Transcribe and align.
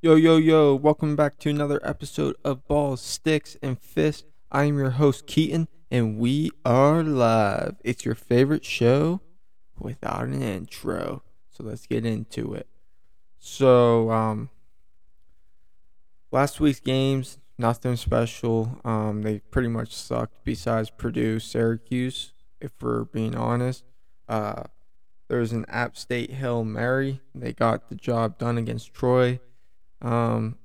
Yo, 0.00 0.14
yo, 0.14 0.36
yo, 0.36 0.76
welcome 0.76 1.16
back 1.16 1.40
to 1.40 1.50
another 1.50 1.80
episode 1.82 2.36
of 2.44 2.64
Balls, 2.68 3.00
Sticks, 3.00 3.56
and 3.60 3.80
Fists. 3.80 4.22
I 4.48 4.62
am 4.66 4.78
your 4.78 4.90
host, 4.90 5.26
Keaton, 5.26 5.66
and 5.90 6.18
we 6.18 6.52
are 6.64 7.02
live. 7.02 7.74
It's 7.82 8.04
your 8.04 8.14
favorite 8.14 8.64
show 8.64 9.22
without 9.76 10.22
an 10.28 10.40
intro. 10.40 11.24
So 11.50 11.64
let's 11.64 11.88
get 11.88 12.06
into 12.06 12.54
it. 12.54 12.68
So, 13.40 14.12
um, 14.12 14.50
last 16.30 16.60
week's 16.60 16.78
games, 16.78 17.40
nothing 17.58 17.96
special. 17.96 18.80
Um, 18.84 19.22
they 19.22 19.40
pretty 19.50 19.66
much 19.66 19.92
sucked 19.92 20.44
besides 20.44 20.90
Purdue, 20.90 21.40
Syracuse, 21.40 22.32
if 22.60 22.70
we're 22.80 23.02
being 23.02 23.34
honest. 23.34 23.82
Uh, 24.28 24.62
there 25.26 25.40
was 25.40 25.50
an 25.50 25.64
App 25.66 25.96
State 25.96 26.34
Hail 26.34 26.62
Mary. 26.62 27.20
They 27.34 27.52
got 27.52 27.88
the 27.88 27.96
job 27.96 28.38
done 28.38 28.58
against 28.58 28.94
Troy. 28.94 29.40
Um, 30.00 30.56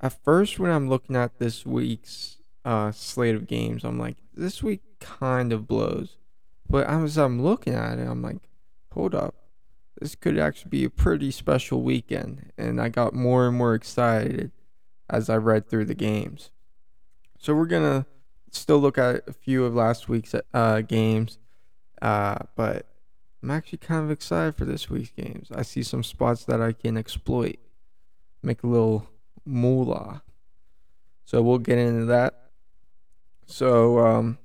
at 0.00 0.22
first, 0.24 0.58
when 0.58 0.70
I'm 0.70 0.88
looking 0.88 1.16
at 1.16 1.38
this 1.38 1.64
week's 1.64 2.38
uh, 2.64 2.92
slate 2.92 3.34
of 3.34 3.46
games, 3.46 3.84
I'm 3.84 3.98
like, 3.98 4.16
this 4.34 4.62
week 4.62 4.82
kind 5.00 5.52
of 5.52 5.66
blows. 5.66 6.16
But 6.68 6.86
as 6.86 7.16
I'm 7.16 7.42
looking 7.42 7.74
at 7.74 7.98
it, 7.98 8.06
I'm 8.06 8.22
like, 8.22 8.48
hold 8.92 9.14
up. 9.14 9.34
This 10.00 10.14
could 10.14 10.38
actually 10.38 10.70
be 10.70 10.84
a 10.84 10.90
pretty 10.90 11.30
special 11.30 11.82
weekend. 11.82 12.52
And 12.58 12.80
I 12.80 12.88
got 12.88 13.14
more 13.14 13.46
and 13.46 13.56
more 13.56 13.74
excited 13.74 14.50
as 15.08 15.30
I 15.30 15.36
read 15.36 15.68
through 15.68 15.86
the 15.86 15.94
games. 15.94 16.50
So 17.38 17.54
we're 17.54 17.66
going 17.66 18.02
to 18.02 18.06
still 18.50 18.78
look 18.78 18.98
at 18.98 19.26
a 19.28 19.32
few 19.32 19.64
of 19.64 19.74
last 19.74 20.08
week's 20.08 20.34
uh, 20.52 20.80
games. 20.80 21.38
Uh, 22.02 22.38
but 22.56 22.86
I'm 23.42 23.50
actually 23.50 23.78
kind 23.78 24.04
of 24.04 24.10
excited 24.10 24.56
for 24.56 24.64
this 24.64 24.90
week's 24.90 25.10
games. 25.10 25.48
I 25.54 25.62
see 25.62 25.82
some 25.82 26.02
spots 26.02 26.44
that 26.44 26.60
I 26.60 26.72
can 26.72 26.96
exploit, 26.96 27.56
make 28.46 28.62
a 28.62 28.66
little 28.66 29.08
moolah. 29.44 30.22
So 31.24 31.42
we'll 31.42 31.58
get 31.58 31.78
into 31.78 32.06
that. 32.06 32.50
So 33.46 33.98
um, 33.98 34.38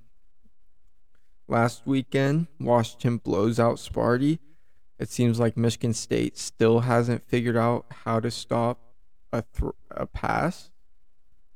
last 1.47 1.83
weekend, 1.85 2.47
Washington 2.59 3.17
blows 3.17 3.59
out 3.59 3.77
Sparty. 3.77 4.39
It 4.99 5.09
seems 5.09 5.39
like 5.39 5.57
Michigan 5.57 5.93
State 5.93 6.37
still 6.37 6.81
hasn't 6.81 7.27
figured 7.27 7.57
out 7.57 7.85
how 8.03 8.19
to 8.19 8.29
stop 8.29 8.79
a 9.31 9.43
th- 9.57 9.73
a 9.91 10.05
pass. 10.05 10.71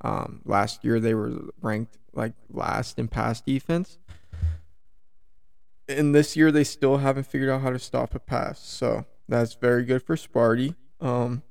Um, 0.01 0.41
last 0.45 0.83
year 0.83 0.99
they 0.99 1.13
were 1.13 1.49
ranked 1.61 1.97
like 2.13 2.33
last 2.49 2.97
in 2.97 3.07
pass 3.07 3.41
defense 3.41 3.97
and 5.87 6.15
this 6.15 6.35
year 6.35 6.51
they 6.51 6.63
still 6.63 6.97
haven't 6.97 7.25
figured 7.25 7.49
out 7.49 7.61
how 7.61 7.69
to 7.69 7.79
stop 7.79 8.15
a 8.15 8.19
pass. 8.19 8.59
So 8.59 9.05
that's 9.27 9.53
very 9.55 9.83
good 9.83 10.03
for 10.03 10.15
Sparty. 10.15 10.75
Um, 10.99 11.43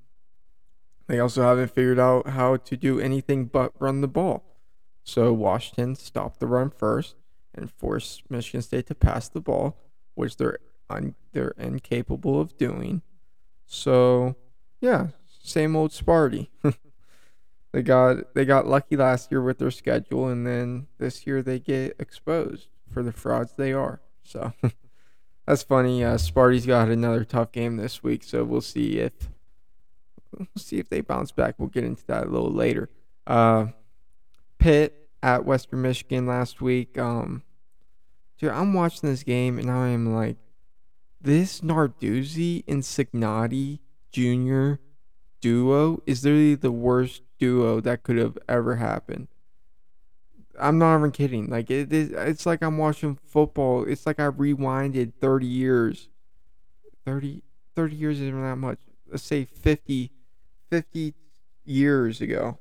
they 1.06 1.20
also 1.20 1.42
haven't 1.42 1.70
figured 1.70 1.98
out 1.98 2.28
how 2.28 2.56
to 2.56 2.76
do 2.76 2.98
anything 2.98 3.46
but 3.46 3.72
run 3.78 4.00
the 4.00 4.08
ball. 4.08 4.44
So 5.02 5.32
Washington 5.32 5.96
stopped 5.96 6.40
the 6.40 6.46
run 6.46 6.70
first 6.70 7.16
and 7.54 7.70
forced 7.70 8.22
Michigan 8.30 8.62
State 8.62 8.86
to 8.86 8.94
pass 8.94 9.28
the 9.28 9.40
ball, 9.40 9.76
which 10.14 10.36
they're 10.36 10.58
un- 10.88 11.14
they're 11.32 11.54
incapable 11.58 12.40
of 12.40 12.56
doing. 12.56 13.02
So 13.66 14.36
yeah, 14.80 15.08
same 15.28 15.76
old 15.76 15.90
Sparty. 15.90 16.48
they 17.72 17.82
got 17.82 18.34
they 18.34 18.44
got 18.44 18.66
lucky 18.66 18.96
last 18.96 19.30
year 19.30 19.42
with 19.42 19.58
their 19.58 19.70
schedule, 19.70 20.28
and 20.28 20.46
then 20.46 20.86
this 20.98 21.26
year 21.26 21.42
they 21.42 21.58
get 21.58 21.96
exposed 21.98 22.68
for 22.90 23.02
the 23.02 23.12
frauds 23.12 23.52
they 23.56 23.72
are. 23.72 24.00
So 24.22 24.54
that's 25.46 25.62
funny. 25.62 26.02
Uh, 26.02 26.16
Sparty's 26.16 26.66
got 26.66 26.88
another 26.88 27.24
tough 27.24 27.52
game 27.52 27.76
this 27.76 28.02
week, 28.02 28.22
so 28.24 28.42
we'll 28.42 28.62
see 28.62 28.98
if 28.98 29.28
we'll 30.38 30.48
see 30.56 30.78
if 30.78 30.88
they 30.88 31.00
bounce 31.00 31.32
back. 31.32 31.54
We'll 31.58 31.68
get 31.68 31.84
into 31.84 32.06
that 32.06 32.26
a 32.26 32.30
little 32.30 32.52
later. 32.52 32.90
Uh, 33.26 33.66
Pitt 34.58 35.08
at 35.22 35.44
Western 35.44 35.82
Michigan 35.82 36.26
last 36.26 36.60
week. 36.60 36.98
Um, 36.98 37.42
dude, 38.38 38.50
I'm 38.50 38.74
watching 38.74 39.08
this 39.08 39.22
game 39.22 39.58
and 39.58 39.70
I 39.70 39.88
am 39.88 40.14
like, 40.14 40.36
this 41.20 41.60
Narduzzi 41.62 42.64
and 42.68 42.82
Cignetti 42.82 43.78
Jr. 44.12 44.74
duo 45.40 46.02
is 46.06 46.22
literally 46.22 46.54
the 46.54 46.70
worst 46.70 47.22
duo 47.38 47.80
that 47.80 48.02
could 48.02 48.18
have 48.18 48.38
ever 48.48 48.76
happened. 48.76 49.28
I'm 50.60 50.78
not 50.78 50.98
even 50.98 51.10
kidding. 51.10 51.48
Like 51.48 51.70
it 51.70 51.92
is 51.92 52.10
it's 52.10 52.46
like 52.46 52.62
I'm 52.62 52.78
watching 52.78 53.18
football. 53.26 53.84
It's 53.84 54.06
like 54.06 54.20
I 54.20 54.28
rewinded 54.28 55.14
30 55.20 55.46
years. 55.46 56.08
30 57.04 57.42
30 57.74 57.96
years 57.96 58.20
isn't 58.20 58.42
that 58.42 58.56
much. 58.56 58.78
Let's 59.10 59.24
say 59.24 59.44
50 59.44 60.12
50 60.70 61.14
years 61.64 62.20
ago. 62.20 62.58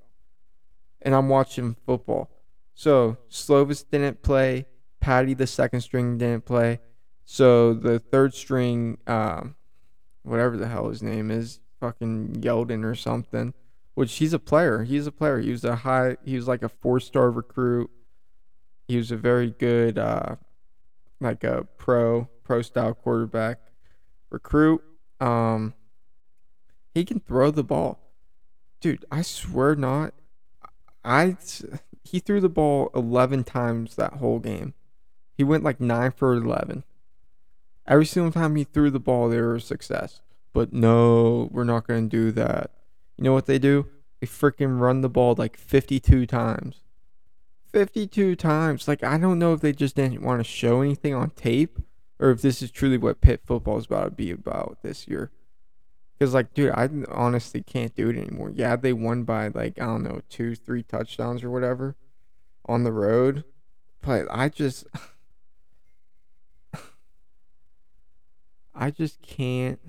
And 1.01 1.13
I'm 1.13 1.29
watching 1.29 1.75
football. 1.85 2.29
So, 2.75 3.17
Slovis 3.29 3.85
didn't 3.89 4.23
play, 4.23 4.65
Patti 4.99 5.33
the 5.33 5.47
second 5.47 5.81
string 5.81 6.17
didn't 6.17 6.45
play. 6.45 6.79
So, 7.25 7.73
the 7.73 7.99
third 7.99 8.33
string 8.33 8.97
um 9.07 9.55
whatever 10.23 10.55
the 10.55 10.67
hell 10.67 10.87
his 10.87 11.03
name 11.03 11.29
is, 11.29 11.59
fucking 11.81 12.37
Yeldon 12.41 12.85
or 12.85 12.95
something 12.95 13.53
which 13.95 14.15
he's 14.15 14.33
a 14.33 14.39
player. 14.39 14.83
He's 14.83 15.07
a 15.07 15.11
player. 15.11 15.39
He 15.39 15.51
was 15.51 15.63
a 15.63 15.77
high. 15.77 16.17
He 16.23 16.35
was 16.35 16.47
like 16.47 16.63
a 16.63 16.69
four 16.69 16.99
star 16.99 17.31
recruit. 17.31 17.89
He 18.87 18.97
was 18.97 19.11
a 19.11 19.17
very 19.17 19.51
good, 19.51 19.97
uh, 19.97 20.35
like 21.19 21.43
a 21.43 21.67
pro 21.77 22.27
pro 22.43 22.61
style 22.61 22.93
quarterback 22.93 23.59
recruit. 24.29 24.81
Um, 25.19 25.73
he 26.93 27.05
can 27.05 27.19
throw 27.19 27.51
the 27.51 27.63
ball, 27.63 27.99
dude. 28.81 29.05
I 29.11 29.21
swear 29.21 29.75
not. 29.75 30.13
I 31.03 31.37
he 32.03 32.19
threw 32.19 32.39
the 32.39 32.49
ball 32.49 32.91
eleven 32.93 33.43
times 33.43 33.95
that 33.95 34.13
whole 34.13 34.39
game. 34.39 34.73
He 35.35 35.43
went 35.43 35.63
like 35.63 35.79
nine 35.79 36.11
for 36.11 36.33
eleven. 36.33 36.83
Every 37.85 38.05
single 38.05 38.31
time 38.31 38.55
he 38.55 38.63
threw 38.63 38.89
the 38.89 38.99
ball, 38.99 39.29
there 39.29 39.49
was 39.49 39.65
success. 39.65 40.21
But 40.53 40.71
no, 40.71 41.49
we're 41.51 41.63
not 41.63 41.87
going 41.87 42.09
to 42.09 42.15
do 42.15 42.31
that. 42.31 42.71
You 43.17 43.25
know 43.25 43.33
what 43.33 43.47
they 43.47 43.59
do? 43.59 43.87
They 44.21 44.27
freaking 44.27 44.79
run 44.79 45.01
the 45.01 45.09
ball 45.09 45.35
like 45.37 45.57
52 45.57 46.25
times. 46.25 46.81
52 47.71 48.35
times. 48.35 48.87
Like, 48.87 49.03
I 49.03 49.17
don't 49.17 49.39
know 49.39 49.53
if 49.53 49.61
they 49.61 49.73
just 49.73 49.95
didn't 49.95 50.21
want 50.21 50.39
to 50.39 50.49
show 50.49 50.81
anything 50.81 51.13
on 51.13 51.31
tape 51.31 51.79
or 52.19 52.29
if 52.29 52.41
this 52.41 52.61
is 52.61 52.71
truly 52.71 52.97
what 52.97 53.19
Pitt 53.19 53.41
football 53.45 53.77
is 53.77 53.85
about 53.85 54.05
to 54.05 54.11
be 54.11 54.31
about 54.31 54.77
this 54.83 55.07
year. 55.07 55.31
Because, 56.23 56.33
like, 56.33 56.53
dude, 56.53 56.71
I 56.71 56.87
honestly 57.11 57.61
can't 57.61 57.93
do 57.95 58.07
it 58.07 58.15
anymore. 58.15 58.49
Yeah, 58.55 58.77
they 58.77 58.93
won 58.93 59.23
by, 59.23 59.49
like, 59.49 59.77
I 59.77 59.83
don't 59.83 60.03
know, 60.03 60.21
two, 60.29 60.55
three 60.55 60.81
touchdowns 60.81 61.43
or 61.43 61.51
whatever 61.51 61.97
on 62.65 62.85
the 62.85 62.93
road. 62.93 63.43
But 64.01 64.27
I 64.31 64.47
just. 64.47 64.87
I 68.73 68.89
just 68.89 69.21
can't 69.21 69.79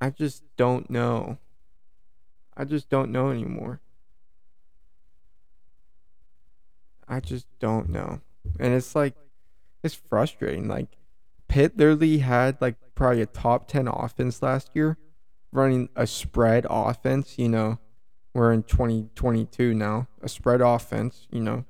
I 0.00 0.10
just 0.10 0.44
don't 0.56 0.88
know. 0.88 1.38
I 2.56 2.64
just 2.64 2.88
don't 2.88 3.10
know 3.10 3.30
anymore. 3.30 3.80
I 7.08 7.18
just 7.18 7.48
don't 7.58 7.88
know. 7.88 8.20
And 8.60 8.72
it's 8.72 8.94
like, 8.94 9.14
it's 9.82 9.96
frustrating. 9.96 10.68
Like, 10.68 10.98
Pitt 11.48 11.76
literally 11.76 12.18
had 12.18 12.60
like 12.60 12.76
probably 12.98 13.22
a 13.22 13.26
top 13.26 13.68
10 13.68 13.86
offense 13.86 14.42
last 14.42 14.70
year, 14.74 14.98
running 15.52 15.88
a 15.94 16.04
spread 16.04 16.66
offense. 16.68 17.38
You 17.38 17.48
know, 17.48 17.78
we're 18.34 18.52
in 18.52 18.64
2022 18.64 19.72
now. 19.72 20.08
A 20.20 20.28
spread 20.28 20.60
offense, 20.60 21.28
you 21.30 21.40
know, 21.40 21.64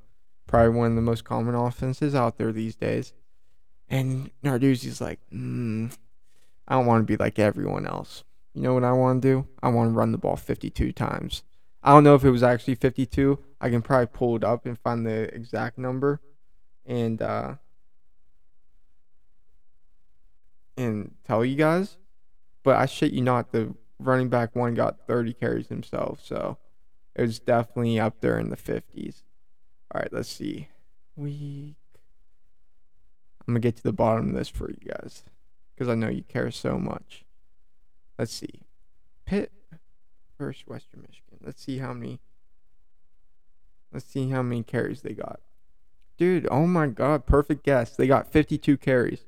probably 0.47 0.75
one 0.75 0.89
of 0.89 0.97
the 0.97 1.03
most 1.03 1.25
common 1.25 1.55
offenses 1.55 2.15
out 2.15 2.39
there 2.39 2.51
these 2.51 2.77
days. 2.77 3.13
And 3.91 4.31
Narduzzi's 4.43 5.03
like, 5.03 5.21
hmm. 5.31 5.89
I 6.67 6.75
don't 6.75 6.87
want 6.87 7.03
to 7.03 7.11
be 7.11 7.17
like 7.17 7.39
everyone 7.39 7.87
else. 7.87 8.25
You 8.55 8.63
know 8.63 8.75
what 8.75 8.85
I 8.85 8.93
want 8.93 9.23
to 9.23 9.29
do? 9.29 9.47
I 9.63 9.69
want 9.69 9.91
to 9.91 9.95
run 9.95 10.13
the 10.13 10.19
ball 10.19 10.37
52 10.37 10.93
times. 10.93 11.43
I 11.83 11.93
don't 11.93 12.05
know 12.05 12.15
if 12.15 12.25
it 12.25 12.31
was 12.31 12.43
actually 12.43 12.75
52. 12.75 13.39
I 13.61 13.69
can 13.69 13.83
probably 13.83 14.07
pull 14.07 14.37
it 14.37 14.45
up 14.45 14.65
and 14.65 14.79
find 14.79 15.07
the 15.07 15.35
exact 15.35 15.79
number 15.79 16.21
and 16.87 17.21
uh 17.21 17.55
and 20.79 21.15
tell 21.25 21.45
you 21.45 21.57
guys. 21.57 21.99
But 22.63 22.77
I 22.77 22.87
shit 22.87 23.13
you 23.13 23.23
not, 23.23 23.53
the 23.53 23.75
running 23.99 24.29
back 24.29 24.55
one 24.55 24.75
got 24.75 25.07
30 25.07 25.33
carries 25.35 25.69
himself, 25.69 26.21
so 26.25 26.59
it 27.15 27.23
was 27.23 27.39
definitely 27.39 27.99
up 27.99 28.21
there 28.21 28.39
in 28.39 28.51
the 28.51 28.57
50s. 28.57 29.23
All 29.93 30.01
right, 30.01 30.13
let's 30.13 30.29
see. 30.29 30.69
Week. 31.17 31.77
I'm 33.47 33.55
gonna 33.55 33.61
get 33.61 33.77
to 33.77 33.83
the 33.83 33.93
bottom 33.93 34.29
of 34.29 34.35
this 34.35 34.49
for 34.49 34.71
you 34.71 34.77
guys 34.87 35.25
because 35.75 35.89
I 35.89 35.95
know 35.95 36.09
you 36.09 36.23
care 36.23 36.51
so 36.51 36.79
much. 36.79 37.25
Let's 38.19 38.33
see. 38.33 38.63
Pitt 39.25 39.51
versus 40.39 40.67
Western 40.67 41.01
Michigan. 41.01 41.39
Let's 41.43 41.63
see 41.63 41.79
how 41.79 41.95
many. 41.95 42.21
Let's 43.93 44.07
see 44.07 44.29
how 44.29 44.43
many 44.43 44.63
carries 44.63 45.01
they 45.01 45.15
got. 45.15 45.41
Dude, 46.19 46.47
oh 46.51 46.67
my 46.67 46.89
god, 46.89 47.25
perfect 47.25 47.65
guess. 47.65 47.97
They 47.97 48.07
got 48.07 48.31
52 48.31 48.77
carries. 48.77 49.21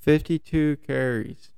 52 0.00 0.78
carries 0.86 1.50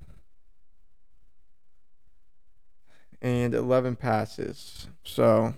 and 3.21 3.55
11 3.55 3.95
passes. 3.95 4.87
So 5.03 5.53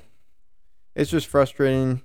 it's 0.96 1.10
just 1.10 1.28
frustrating. 1.28 2.04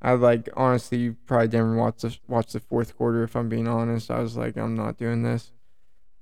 I 0.00 0.12
like 0.12 0.48
honestly 0.56 1.10
probably 1.10 1.48
didn't 1.48 1.76
watch 1.76 2.02
the 2.02 2.16
watch 2.28 2.52
the 2.52 2.60
fourth 2.60 2.96
quarter 2.96 3.24
if 3.24 3.34
I'm 3.34 3.48
being 3.48 3.66
honest. 3.66 4.10
I 4.10 4.20
was 4.20 4.36
like 4.36 4.56
I'm 4.56 4.76
not 4.76 4.96
doing 4.96 5.22
this. 5.22 5.52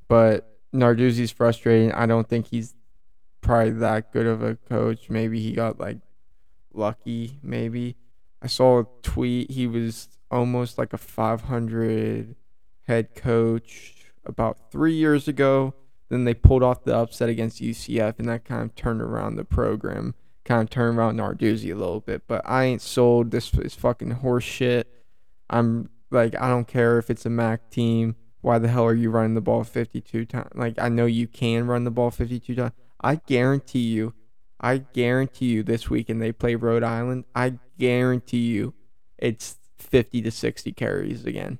But 0.08 0.58
Narduzzi's 0.72 1.30
frustrating. 1.30 1.92
I 1.92 2.06
don't 2.06 2.28
think 2.28 2.46
he's 2.46 2.75
probably 3.42 3.72
that 3.72 4.12
good 4.12 4.26
of 4.26 4.42
a 4.42 4.56
coach. 4.56 5.10
Maybe 5.10 5.40
he 5.40 5.52
got 5.52 5.78
like 5.78 5.98
lucky 6.72 7.38
maybe. 7.42 7.96
I 8.40 8.46
saw 8.46 8.80
a 8.80 8.87
tweet 9.02 9.50
he 9.50 9.66
was 9.66 10.08
almost 10.30 10.78
like 10.78 10.92
a 10.92 10.98
500 10.98 12.34
head 12.86 13.14
coach 13.14 13.94
about 14.25 14.70
3 14.70 14.94
years 14.94 15.28
ago. 15.28 15.75
Then 16.08 16.25
they 16.25 16.34
pulled 16.34 16.62
off 16.62 16.84
the 16.84 16.94
upset 16.94 17.28
against 17.28 17.62
UCF 17.62 18.19
and 18.19 18.28
that 18.28 18.44
kind 18.44 18.62
of 18.62 18.75
turned 18.75 19.00
around 19.00 19.36
the 19.36 19.44
program 19.44 20.14
kind 20.44 20.62
of 20.62 20.70
turned 20.70 20.98
around 20.98 21.16
Narduzzi 21.16 21.72
a 21.72 21.75
little 21.75 22.00
bit. 22.00 22.22
But 22.28 22.42
I 22.44 22.64
ain't 22.64 22.82
sold. 22.82 23.31
This 23.31 23.52
is 23.54 23.75
fucking 23.75 24.10
horse 24.10 24.44
shit. 24.44 24.86
I'm 25.48 25.88
like, 26.10 26.38
I 26.38 26.48
don't 26.48 26.69
care 26.69 26.98
if 26.98 27.10
it's 27.10 27.26
a 27.26 27.31
MAC 27.31 27.70
team. 27.70 28.16
Why 28.42 28.58
the 28.58 28.69
hell 28.69 28.84
are 28.84 28.94
you 28.94 29.10
running 29.10 29.34
the 29.34 29.40
ball 29.40 29.64
52 29.64 30.26
times? 30.26 30.50
Like, 30.54 30.78
I 30.78 30.90
know 30.90 31.06
you 31.06 31.26
can 31.26 31.66
run 31.66 31.84
the 31.84 31.90
ball 31.90 32.10
52 32.10 32.54
times. 32.54 32.72
I 33.00 33.16
guarantee 33.16 33.80
you, 33.80 34.12
I 34.60 34.78
guarantee 34.78 35.46
you 35.46 35.62
this 35.62 35.88
weekend 35.88 36.20
they 36.20 36.32
play 36.32 36.54
Rhode 36.54 36.84
Island. 36.84 37.25
I 37.34 37.58
guarantee 37.78 38.46
you 38.46 38.75
it's 39.16 39.56
50 39.78 40.22
to 40.22 40.30
60 40.30 40.72
carries 40.72 41.25
again. 41.25 41.58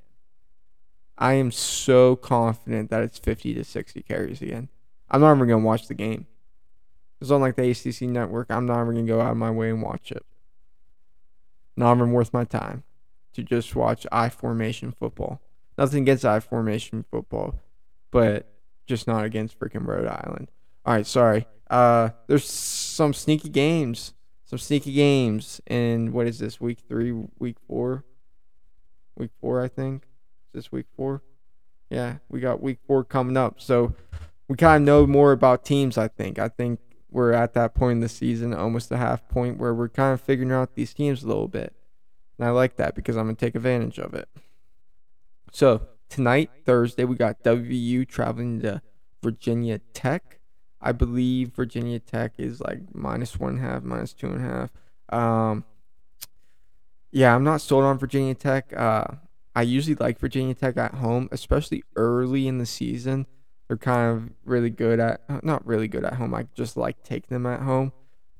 I 1.17 1.35
am 1.35 1.51
so 1.51 2.17
confident 2.17 2.91
that 2.91 3.03
it's 3.03 3.19
50 3.19 3.55
to 3.55 3.65
60 3.65 4.03
carries 4.03 4.43
again. 4.43 4.69
I'm 5.11 5.21
not 5.21 5.37
even 5.37 5.49
going 5.49 5.63
to 5.63 5.67
watch 5.67 5.87
the 5.87 5.95
game. 5.95 6.27
It's 7.25 7.31
on 7.31 7.41
like 7.41 7.57
the 7.57 7.71
ACC 7.71 8.03
network. 8.03 8.51
I'm 8.51 8.67
not 8.67 8.83
even 8.83 8.97
gonna 8.97 9.07
go 9.07 9.21
out 9.23 9.31
of 9.31 9.39
my 9.39 9.51
way 9.51 9.71
and 9.71 9.81
watch 9.81 10.13
it. 10.13 10.27
Not 11.75 11.97
even 11.97 12.13
worth 12.13 12.35
my 12.35 12.45
time 12.45 12.83
to 13.33 13.43
just 13.43 13.75
watch 13.75 14.07
I 14.13 14.29
formation 14.29 14.93
football. 14.93 15.41
Nothing 15.79 16.03
against 16.03 16.27
I 16.27 16.41
formation 16.41 17.05
football, 17.11 17.63
but 18.11 18.53
just 18.87 19.07
not 19.07 19.25
against 19.25 19.59
freaking 19.59 19.87
Rhode 19.87 20.07
Island. 20.07 20.51
All 20.85 20.93
right, 20.93 21.07
sorry. 21.07 21.47
Uh, 21.71 22.11
there's 22.27 22.45
some 22.45 23.15
sneaky 23.15 23.49
games, 23.49 24.13
some 24.45 24.59
sneaky 24.59 24.93
games, 24.93 25.63
and 25.67 26.13
what 26.13 26.27
is 26.27 26.41
this? 26.41 26.61
Week 26.61 26.81
three, 26.87 27.13
week 27.39 27.57
four, 27.67 28.05
week 29.17 29.31
four, 29.41 29.63
I 29.63 29.69
think. 29.69 30.05
Is 30.55 30.67
this 30.67 30.73
week 30.73 30.87
four? 30.97 31.21
Yeah, 31.91 32.19
we 32.29 32.39
got 32.39 32.63
week 32.63 32.79
four 32.87 33.03
coming 33.03 33.37
up, 33.37 33.61
so 33.61 33.95
we 34.47 34.55
kind 34.55 34.83
of 34.83 34.87
know 34.87 35.05
more 35.05 35.33
about 35.33 35.65
teams. 35.65 35.99
I 35.99 36.07
think. 36.07 36.39
I 36.39 36.49
think 36.49 36.79
we're 37.11 37.33
at 37.33 37.55
that 37.55 37.75
point 37.75 37.97
in 37.97 38.01
the 38.01 38.09
season, 38.09 38.55
almost 38.55 38.89
the 38.89 38.97
half 38.97 39.29
point, 39.29 39.59
where 39.59 39.75
we're 39.75 39.89
kind 39.89 40.15
of 40.15 40.21
figuring 40.21 40.53
out 40.53 40.77
these 40.77 40.95
teams 40.95 41.25
a 41.25 41.27
little 41.27 41.49
bit. 41.49 41.75
And 42.39 42.47
I 42.47 42.53
like 42.53 42.77
that 42.77 42.95
because 42.95 43.17
I'm 43.17 43.25
going 43.25 43.35
to 43.35 43.45
take 43.45 43.57
advantage 43.57 43.99
of 43.99 44.15
it. 44.15 44.29
So, 45.51 45.89
tonight, 46.09 46.51
Thursday, 46.65 47.05
we 47.05 47.17
got 47.17 47.43
WVU 47.43 48.07
traveling 48.07 48.61
to 48.63 48.81
Virginia 49.23 49.81
Tech. 49.93 50.39
I 50.81 50.93
believe 50.93 51.51
Virginia 51.51 51.99
Tech 51.99 52.35
is 52.39 52.61
like 52.61 52.95
minus 52.95 53.41
one 53.41 53.59
half, 53.59 53.83
minus 53.83 54.13
two 54.13 54.29
and 54.29 54.45
a 54.45 54.49
half. 54.49 54.71
Um, 55.09 55.65
yeah, 57.11 57.35
I'm 57.35 57.45
not 57.45 57.61
sold 57.61 57.85
on 57.85 57.99
Virginia 57.99 58.35
Tech. 58.35 58.73
Uh, 58.77 59.07
I 59.55 59.63
usually 59.63 59.95
like 59.95 60.19
Virginia 60.19 60.55
Tech 60.55 60.77
at 60.77 60.95
home, 60.95 61.29
especially 61.31 61.85
early 61.97 62.49
in 62.49 62.59
the 62.59 62.67
season. 62.67 63.27
They're 63.69 63.77
kind 63.77 64.17
of 64.17 64.31
really 64.45 64.71
good 64.71 65.01
at 65.01 65.21
not 65.45 65.67
really 65.67 65.89
good 65.89 66.05
at 66.05 66.15
home. 66.15 66.35
I 66.35 66.49
just 66.55 66.77
like 66.77 67.03
take 67.03 67.29
them 67.29 67.47
at 67.47 67.61
home, 67.61 67.93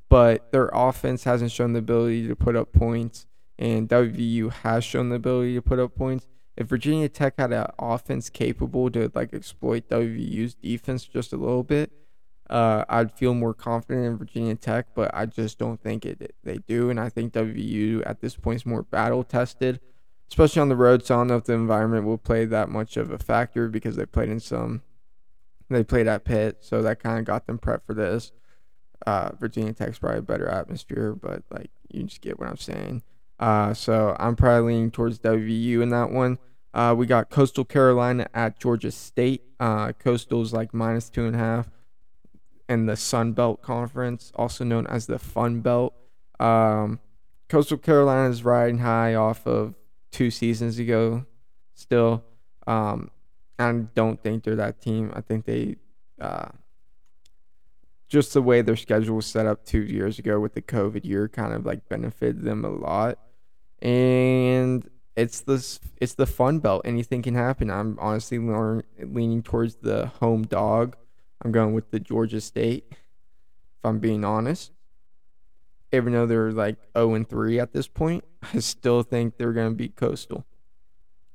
but 0.09 0.53
their 0.53 0.71
offense 0.73 1.25
hasn't 1.25 1.53
shown 1.53 1.73
the 1.73 1.79
ability 1.79 2.27
to 2.29 2.37
put 2.37 2.57
up 2.57 2.73
points, 2.73 3.27
and 3.59 3.89
WVU 3.89 4.53
has 4.53 4.85
shown 4.85 5.09
the 5.09 5.17
ability 5.17 5.55
to 5.55 5.63
put 5.63 5.79
up 5.79 5.95
points. 5.95 6.27
If 6.57 6.69
Virginia 6.69 7.09
Tech 7.09 7.35
had 7.39 7.53
an 7.53 7.67
offense 7.79 8.29
capable 8.29 8.91
to 8.91 9.11
like 9.15 9.33
exploit 9.33 9.89
WVU's 9.89 10.55
defense 10.55 11.05
just 11.05 11.33
a 11.33 11.37
little 11.37 11.65
bit, 11.65 11.91
uh, 12.51 12.85
I'd 12.89 13.13
feel 13.13 13.35
more 13.35 13.55
confident 13.55 14.07
in 14.07 14.19
Virginia 14.19 14.55
Tech, 14.57 14.89
but 14.95 15.11
I 15.15 15.27
just 15.27 15.59
don't 15.59 15.81
think 15.81 16.05
it 16.05 16.35
they 16.45 16.59
do, 16.59 16.91
and 16.91 17.01
I 17.01 17.09
think 17.09 17.33
WVU 17.33 18.03
at 18.05 18.21
this 18.21 18.37
point 18.37 18.57
is 18.57 18.67
more 18.67 18.83
battle 18.83 19.25
tested, 19.25 19.81
especially 20.29 20.63
on 20.63 20.69
the 20.69 20.77
road. 20.77 21.05
So 21.05 21.15
I 21.15 21.19
don't 21.19 21.29
know 21.29 21.37
if 21.37 21.45
the 21.45 21.55
environment 21.55 22.07
will 22.07 22.19
play 22.19 22.45
that 22.45 22.69
much 22.69 22.97
of 22.97 23.11
a 23.11 23.19
factor 23.19 23.69
because 23.69 23.97
they 23.97 24.07
played 24.07 24.29
in 24.29 24.41
some 24.41 24.83
they 25.71 25.85
played 25.85 26.07
at 26.07 26.25
Pitt, 26.25 26.59
so 26.61 26.83
that 26.83 27.03
kind 27.03 27.19
of 27.19 27.25
got 27.25 27.47
them 27.47 27.59
prepped 27.59 27.87
for 27.87 27.95
this. 27.95 28.33
Uh, 29.07 29.31
Virginia 29.39 29.73
Tech's 29.73 29.99
probably 29.99 30.19
a 30.19 30.23
better 30.23 30.49
atmosphere, 30.49 31.15
but 31.15 31.43
like 31.51 31.71
you 31.91 32.05
just 32.05 32.21
get 32.21 32.39
what 32.39 32.49
I'm 32.49 32.57
saying. 32.57 33.03
Uh, 33.39 33.75
so 33.75 34.17
I'm 34.19 34.37
probably 34.37 34.75
leaning 34.75 34.91
towards 34.91 35.19
WVU 35.19 35.83
in 35.83 35.91
that 35.91 36.11
one. 36.11 36.39
Uh, 36.73 36.95
we 36.97 37.07
got 37.07 37.31
Coastal 37.31 37.65
Carolina 37.65 38.29
at 38.35 38.59
Georgia 38.59 38.91
State. 38.91 39.43
Uh, 39.61 39.93
Coastal's 39.93 40.53
like 40.53 40.73
minus 40.75 41.09
two 41.09 41.27
and 41.27 41.35
a 41.35 41.39
half 41.39 41.71
in 42.69 42.87
the 42.87 42.97
Sun 42.97 43.33
Belt 43.33 43.63
Conference, 43.63 44.33
also 44.35 44.65
known 44.65 44.87
as 44.87 45.07
the 45.07 45.19
Fun 45.19 45.61
Belt. 45.61 45.95
Um, 46.41 47.01
Coastal 47.49 47.79
Carolina 47.79 48.31
is 48.31 48.43
riding 48.43 48.79
high 48.79 49.15
off 49.15 49.47
of 49.47 49.75
two 50.15 50.31
seasons 50.31 50.79
ago. 50.79 51.27
Still, 51.75 52.25
um, 52.69 53.11
I 53.59 53.73
don't 53.73 54.23
think 54.23 54.45
they're 54.45 54.55
that 54.57 54.81
team. 54.81 55.13
I 55.15 55.21
think 55.21 55.45
they 55.45 55.77
uh, 56.21 56.49
just 58.09 58.33
the 58.33 58.41
way 58.41 58.63
their 58.63 58.77
schedule 58.77 59.17
was 59.17 59.27
set 59.27 59.47
up 59.47 59.65
two 59.65 59.83
years 59.83 60.21
ago 60.21 60.39
with 60.39 60.55
the 60.55 60.63
COVID 60.63 61.05
year 61.05 61.29
kind 61.29 61.53
of 61.53 61.67
like 61.67 61.89
benefited 61.89 62.43
them 62.43 62.65
a 62.65 62.71
lot. 62.71 63.19
And 63.83 64.89
it's 65.17 65.41
this 65.41 65.81
it's 66.01 66.15
the 66.15 66.27
fun 66.27 66.61
belt. 66.61 66.83
Anything 66.85 67.21
can 67.21 67.35
happen. 67.35 67.69
I'm 67.69 67.99
honestly 68.01 68.39
learn, 68.39 68.85
leaning 68.99 69.43
towards 69.43 69.77
the 69.77 70.07
home 70.21 70.45
dog. 70.45 70.97
I'm 71.43 71.51
going 71.51 71.75
with 71.75 71.91
the 71.91 71.99
Georgia 71.99 72.41
State. 72.41 72.85
If 72.91 73.85
I'm 73.85 73.99
being 73.99 74.25
honest, 74.25 74.71
even 75.97 76.13
though 76.13 76.27
they're 76.27 76.53
like 76.53 76.77
0 76.97 77.15
and 77.15 77.29
3 77.29 77.61
at 77.61 77.73
this 77.73 77.89
point, 77.89 78.25
I 78.55 78.59
still 78.59 79.03
think 79.03 79.37
they're 79.37 79.53
going 79.53 79.71
to 79.71 79.75
beat 79.75 79.97
Coastal, 79.97 80.45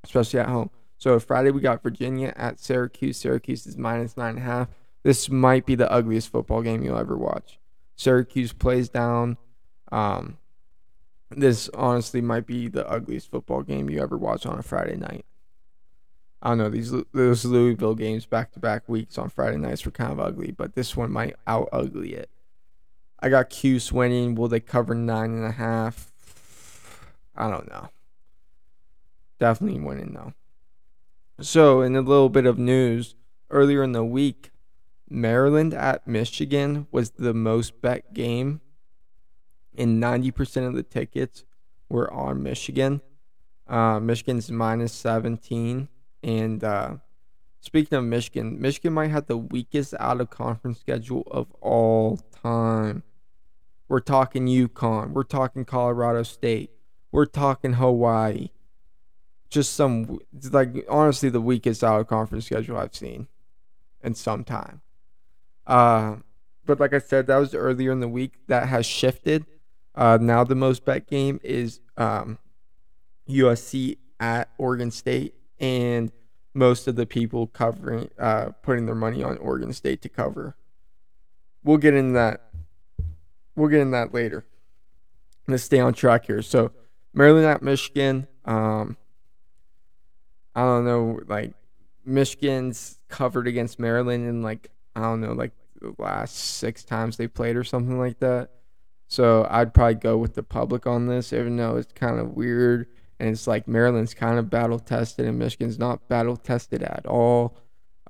especially 0.04 0.40
at 0.40 0.50
home. 0.50 0.70
So 0.98 1.18
Friday 1.20 1.52
we 1.52 1.62
got 1.62 1.82
Virginia 1.82 2.34
at 2.36 2.60
Syracuse. 2.60 3.18
Syracuse 3.18 3.66
is 3.66 3.78
minus 3.78 4.18
nine 4.18 4.31
and 4.31 4.40
a 4.40 4.42
half. 4.42 4.68
This 5.04 5.30
might 5.30 5.66
be 5.66 5.76
the 5.76 5.90
ugliest 5.90 6.30
football 6.30 6.62
game 6.62 6.83
you'll 6.83 6.98
ever 6.98 7.18
watch. 7.18 7.57
Syracuse 7.95 8.52
plays 8.52 8.90
down. 8.90 9.38
Um, 9.92 10.38
this 11.31 11.69
honestly 11.74 12.22
might 12.22 12.45
be 12.45 12.68
the 12.68 12.88
ugliest 12.90 13.31
football 13.31 13.62
game 13.62 13.90
you 13.90 14.02
ever 14.02 14.18
watch 14.18 14.45
on 14.45 14.60
a 14.60 14.64
Friday 14.64 14.98
night. 14.98 15.26
I 16.42 16.50
don't 16.50 16.57
know 16.57 16.69
these 16.69 16.94
those 17.14 17.45
Louisville 17.45 17.95
games 17.95 18.26
back 18.26 18.52
to 18.54 18.60
back 18.60 18.88
weeks 18.88 19.18
on 19.18 19.30
Friday 19.30 19.57
nights 19.57 19.86
were 19.86 19.92
kind 19.92 20.12
of 20.12 20.19
ugly, 20.19 20.52
but 20.52 20.74
this 20.74 20.95
one 20.95 21.12
might 21.12 21.36
out 21.45 21.69
ugly 21.72 22.14
it. 22.14 22.30
I 23.21 23.30
got 23.30 23.49
Cuse 23.49 23.92
winning. 23.92 24.35
Will 24.35 24.47
they 24.47 24.59
cover 24.59 24.95
nine 24.95 25.31
and 25.31 25.45
a 25.45 25.52
half? 25.52 26.11
I 27.35 27.49
don't 27.49 27.69
know. 27.69 27.90
Definitely 29.40 29.80
winning 29.80 30.14
though. 30.14 30.33
So, 31.42 31.81
in 31.81 31.95
a 31.95 32.02
little 32.02 32.30
bit 32.30 32.45
of 32.45 32.59
news, 32.59 33.16
earlier 33.49 33.81
in 33.81 33.94
the 33.94 34.04
week, 34.04 34.52
Maryland 35.09 35.73
at 35.73 36.06
Michigan 36.07 36.88
was 36.92 37.11
the 37.11 37.33
most 37.33 37.81
bet 37.81 38.14
game, 38.14 38.61
and 39.78 40.04
90% 40.04 40.68
of 40.68 40.73
the 40.73 40.83
tickets 40.83 41.45
were 41.90 42.11
on 42.14 42.44
Michigan. 42.44 43.02
Uh, 43.68 43.99
Michigan's 43.99 44.52
minus 44.52 44.94
17. 44.94 45.88
And 46.23 46.64
uh, 46.64 46.95
speaking 47.61 47.97
of 47.97 48.04
Michigan, 48.04 48.59
Michigan 48.59 48.94
might 48.94 49.11
have 49.11 49.28
the 49.28 49.38
weakest 49.38 49.94
out 49.99 50.19
of 50.19 50.30
conference 50.30 50.80
schedule 50.80 51.23
of 51.31 51.47
all 51.61 52.19
time. 52.44 53.04
We're 53.90 54.00
talking 54.00 54.46
UConn. 54.46 55.12
We're 55.12 55.24
talking 55.24 55.66
Colorado 55.66 56.24
State. 56.24 56.72
We're 57.12 57.26
talking 57.26 57.74
Hawaii 57.74 58.50
just 59.50 59.74
some 59.74 60.19
like 60.52 60.86
honestly 60.88 61.30
the 61.30 61.42
weakest 61.42 61.84
out 61.84 62.00
of 62.00 62.08
conference 62.08 62.46
schedule 62.46 62.78
I've 62.78 62.96
seen 62.96 63.28
in 64.04 64.14
some 64.14 64.44
time. 64.44 64.81
Uh, 65.66 66.18
but 66.66 66.80
like 66.80 66.94
I 66.94 67.00
said, 67.00 67.28
that 67.28 67.38
was 67.38 67.54
earlier 67.54 67.92
in 67.92 68.00
the 68.00 68.08
week. 68.08 68.34
That 68.48 68.69
has 68.69 68.86
shifted. 68.86 69.46
Uh, 69.96 70.18
now 70.22 70.44
the 70.44 70.56
most 70.56 70.86
bet 70.86 71.08
game 71.08 71.40
is 71.44 71.81
um, 71.98 72.38
USC 73.28 73.98
at 74.19 74.50
Oregon 74.58 74.92
State, 74.92 75.34
and 75.60 76.12
most 76.54 76.88
of 76.88 76.96
the 76.96 77.06
people 77.06 77.48
covering 77.48 78.10
uh, 78.19 78.52
putting 78.62 78.86
their 78.86 78.96
money 78.96 79.24
on 79.24 79.38
Oregon 79.40 79.74
State 79.74 80.02
to 80.04 80.10
cover. 80.10 80.56
We'll 81.64 81.78
get 81.78 81.94
in 81.94 82.14
that. 82.14 82.46
We'll 83.56 83.70
get 83.70 83.82
in 83.82 83.92
that 83.92 84.14
later. 84.14 84.46
Let's 85.48 85.64
stay 85.64 85.80
on 85.80 85.94
track 85.94 86.26
here. 86.26 86.42
So 86.42 86.72
Maryland 87.14 87.46
at 87.46 87.62
Michigan. 87.62 88.28
Um, 88.46 88.98
I 90.56 90.62
don't 90.62 90.86
know, 90.86 91.20
like 91.28 91.54
Michigan's 92.06 93.00
covered 93.08 93.48
against 93.48 93.80
Maryland 93.80 94.28
in 94.28 94.42
like 94.42 94.70
I 94.96 95.02
don't 95.02 95.22
know, 95.22 95.34
like 95.34 95.52
the 95.82 95.96
last 95.98 96.36
six 96.36 96.84
times 96.84 97.18
they 97.18 97.28
played 97.28 97.56
or 97.56 97.64
something 97.64 97.98
like 97.98 98.20
that. 98.20 98.50
So 99.08 99.48
I'd 99.50 99.74
probably 99.74 99.96
go 99.96 100.18
with 100.18 100.36
the 100.36 100.44
public 100.44 100.86
on 100.86 101.08
this, 101.08 101.34
even 101.34 101.56
though 101.56 101.78
it's 101.78 101.94
kind 101.94 102.20
of 102.20 102.36
weird 102.36 102.88
and 103.20 103.30
it's 103.30 103.48
like 103.48 103.68
Maryland's 103.68 104.14
kind 104.14 104.40
of 104.40 104.50
battle 104.50 104.80
tested 104.80 105.26
and 105.26 105.38
Michigan's 105.38 105.80
not 105.80 106.08
battle 106.08 106.38
tested 106.38 106.84
at 106.84 107.06
all. 107.06 107.58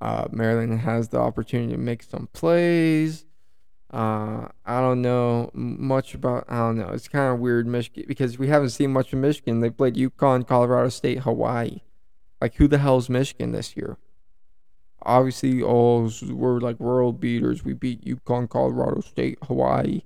Uh, 0.02 0.28
Maryland 0.32 0.80
has 0.82 1.10
the 1.10 1.20
opportunity 1.20 1.72
to 1.74 1.78
make 1.78 2.04
some 2.04 2.30
plays. 2.34 3.26
Uh, 3.92 4.48
I 4.66 4.82
don't 4.82 5.02
know 5.02 5.50
much 5.54 6.14
about. 6.14 6.46
I 6.48 6.58
don't 6.58 6.78
know. 6.78 6.90
It's 6.90 7.08
kind 7.08 7.34
of 7.34 7.40
weird, 7.40 7.66
Michigan, 7.66 8.06
because 8.08 8.38
we 8.38 8.48
haven't 8.48 8.70
seen 8.70 8.92
much 8.92 9.14
of 9.14 9.20
Michigan. 9.20 9.62
They 9.62 9.72
played 9.72 9.96
UConn, 9.96 10.48
Colorado 10.48 10.90
State, 10.90 11.20
Hawaii. 11.20 11.82
Like, 12.40 12.56
who 12.56 12.68
the 12.68 12.78
hell's 12.78 13.10
Michigan 13.10 13.52
this 13.52 13.76
year? 13.76 13.98
Obviously, 15.02 15.62
all 15.62 16.12
we're 16.30 16.60
like 16.60 16.80
world 16.80 17.20
beaters. 17.20 17.66
We 17.66 17.74
beat 17.74 18.06
UConn, 18.06 18.50
Colorado 18.50 19.02
State, 19.02 19.40
Hawaii. 19.44 20.02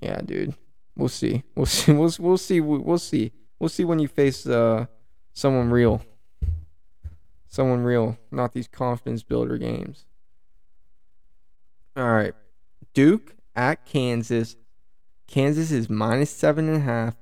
Yeah, 0.00 0.20
dude. 0.20 0.54
We'll 0.96 1.08
see. 1.08 1.42
We'll 1.56 1.66
see. 1.66 1.92
We'll 1.92 2.12
we'll 2.18 2.38
see. 2.38 2.60
We'll 2.60 2.98
see. 2.98 3.32
We'll 3.58 3.68
see 3.68 3.84
when 3.84 3.98
you 3.98 4.08
face 4.08 4.46
uh 4.46 4.86
someone 5.32 5.70
real. 5.70 6.02
Someone 7.48 7.82
real, 7.82 8.18
not 8.30 8.52
these 8.52 8.68
confidence 8.68 9.22
builder 9.22 9.56
games. 9.56 10.04
All 11.96 12.12
right. 12.12 12.34
Duke 12.98 13.36
at 13.54 13.86
Kansas. 13.86 14.56
Kansas 15.28 15.70
is 15.70 15.88
minus 15.88 16.30
seven 16.30 16.66
and 16.66 16.78
a 16.78 16.80
half. 16.80 17.14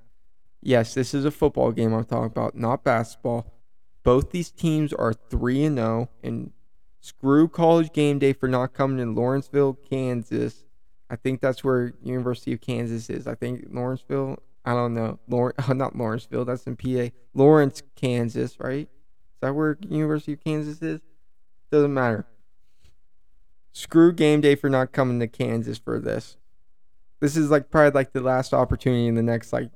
Yes, 0.62 0.94
this 0.94 1.12
is 1.12 1.26
a 1.26 1.30
football 1.30 1.70
game 1.70 1.92
I'm 1.92 2.06
talking 2.06 2.24
about, 2.24 2.56
not 2.56 2.82
basketball. 2.82 3.52
Both 4.02 4.30
these 4.30 4.50
teams 4.50 4.94
are 4.94 5.12
3 5.12 5.64
and 5.64 5.76
0 5.76 6.08
and 6.22 6.52
screw 7.02 7.46
college 7.46 7.92
game 7.92 8.18
day 8.18 8.32
for 8.32 8.48
not 8.48 8.72
coming 8.72 9.00
in 9.00 9.14
Lawrenceville, 9.14 9.74
Kansas. 9.74 10.64
I 11.10 11.16
think 11.16 11.42
that's 11.42 11.62
where 11.62 11.92
University 12.02 12.54
of 12.54 12.62
Kansas 12.62 13.10
is. 13.10 13.26
I 13.26 13.34
think 13.34 13.66
Lawrenceville, 13.70 14.38
I 14.64 14.72
don't 14.72 14.94
know. 14.94 15.18
Lawrence, 15.28 15.68
not 15.68 15.94
Lawrenceville, 15.94 16.46
that's 16.46 16.66
in 16.66 16.76
PA. 16.76 17.14
Lawrence, 17.34 17.82
Kansas, 17.96 18.58
right? 18.58 18.88
Is 18.88 19.40
that 19.42 19.54
where 19.54 19.76
University 19.86 20.32
of 20.32 20.42
Kansas 20.42 20.80
is? 20.80 21.02
Doesn't 21.70 21.92
matter. 21.92 22.24
Screw 23.76 24.10
game 24.10 24.40
day 24.40 24.54
for 24.54 24.70
not 24.70 24.92
coming 24.92 25.20
to 25.20 25.28
Kansas 25.28 25.76
for 25.76 25.98
this. 25.98 26.38
This 27.20 27.36
is 27.36 27.50
like 27.50 27.70
probably 27.70 27.90
like 27.90 28.14
the 28.14 28.22
last 28.22 28.54
opportunity 28.54 29.06
in 29.06 29.16
the 29.16 29.22
next 29.22 29.52
like 29.52 29.70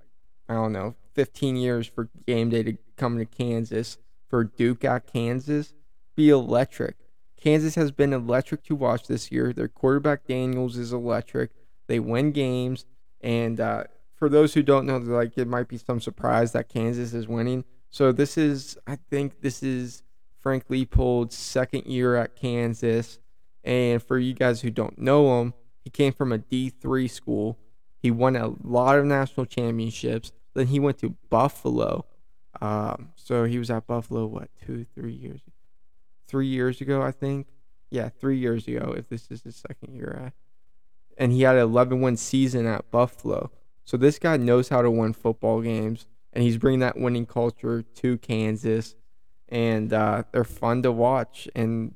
I 0.48 0.54
don't 0.54 0.72
know, 0.72 0.94
15 1.12 1.56
years 1.56 1.86
for 1.86 2.08
game 2.26 2.48
day 2.48 2.62
to 2.62 2.78
come 2.96 3.18
to 3.18 3.26
Kansas 3.26 3.98
for 4.26 4.42
Duke 4.42 4.86
at 4.86 5.06
Kansas 5.06 5.74
be 6.16 6.30
electric. 6.30 6.96
Kansas 7.36 7.74
has 7.74 7.92
been 7.92 8.14
electric 8.14 8.64
to 8.64 8.74
watch 8.74 9.06
this 9.06 9.30
year. 9.30 9.52
Their 9.52 9.68
quarterback 9.68 10.26
Daniels 10.26 10.78
is 10.78 10.94
electric. 10.94 11.50
They 11.86 12.00
win 12.00 12.32
games, 12.32 12.86
and 13.20 13.60
uh, 13.60 13.84
for 14.14 14.30
those 14.30 14.54
who 14.54 14.62
don't 14.62 14.86
know, 14.86 14.96
like 14.96 15.36
it 15.36 15.46
might 15.46 15.68
be 15.68 15.76
some 15.76 16.00
surprise 16.00 16.52
that 16.52 16.70
Kansas 16.70 17.12
is 17.12 17.28
winning. 17.28 17.66
So 17.90 18.12
this 18.12 18.38
is, 18.38 18.78
I 18.86 18.96
think, 19.10 19.42
this 19.42 19.62
is 19.62 20.02
Frank 20.38 20.68
Leipold's 20.68 21.36
second 21.36 21.84
year 21.84 22.16
at 22.16 22.34
Kansas. 22.34 23.18
And 23.62 24.02
for 24.02 24.18
you 24.18 24.34
guys 24.34 24.62
who 24.62 24.70
don't 24.70 24.98
know 24.98 25.40
him, 25.40 25.54
he 25.84 25.90
came 25.90 26.12
from 26.12 26.32
a 26.32 26.38
D3 26.38 27.10
school. 27.10 27.58
He 27.98 28.10
won 28.10 28.36
a 28.36 28.54
lot 28.62 28.98
of 28.98 29.04
national 29.04 29.46
championships. 29.46 30.32
Then 30.54 30.68
he 30.68 30.80
went 30.80 30.98
to 30.98 31.16
Buffalo 31.28 32.06
um, 32.60 33.10
so 33.16 33.44
he 33.44 33.58
was 33.58 33.70
at 33.70 33.86
Buffalo 33.86 34.26
what 34.26 34.50
two, 34.64 34.86
three 34.94 35.12
years, 35.12 35.40
three 36.26 36.46
years 36.46 36.80
ago, 36.80 37.02
I 37.02 37.10
think. 37.10 37.46
Yeah, 37.90 38.08
three 38.08 38.38
years 38.38 38.68
ago. 38.68 38.94
If 38.96 39.08
this 39.08 39.30
is 39.30 39.42
his 39.42 39.56
second 39.56 39.94
year 39.94 40.22
at, 40.26 40.32
and 41.16 41.32
he 41.32 41.42
had 41.42 41.56
an 41.56 41.62
11 41.62 42.00
win 42.00 42.16
season 42.16 42.66
at 42.66 42.90
Buffalo. 42.90 43.50
So 43.84 43.96
this 43.96 44.18
guy 44.18 44.36
knows 44.36 44.68
how 44.68 44.82
to 44.82 44.90
win 44.90 45.12
football 45.12 45.60
games, 45.60 46.06
and 46.32 46.44
he's 46.44 46.58
bringing 46.58 46.80
that 46.80 46.98
winning 46.98 47.26
culture 47.26 47.82
to 47.82 48.18
Kansas, 48.18 48.94
and 49.48 49.92
uh, 49.92 50.24
they're 50.32 50.44
fun 50.44 50.82
to 50.82 50.92
watch. 50.92 51.48
And 51.56 51.94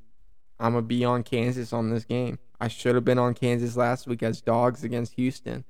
I'm 0.58 0.72
gonna 0.72 0.82
be 0.82 1.04
on 1.04 1.22
Kansas 1.22 1.72
on 1.72 1.90
this 1.90 2.04
game. 2.04 2.38
I 2.60 2.68
should 2.68 2.94
have 2.94 3.04
been 3.04 3.18
on 3.18 3.34
Kansas 3.34 3.76
last 3.76 4.06
week 4.06 4.22
as 4.22 4.40
dogs 4.40 4.84
against 4.84 5.14
Houston, 5.14 5.64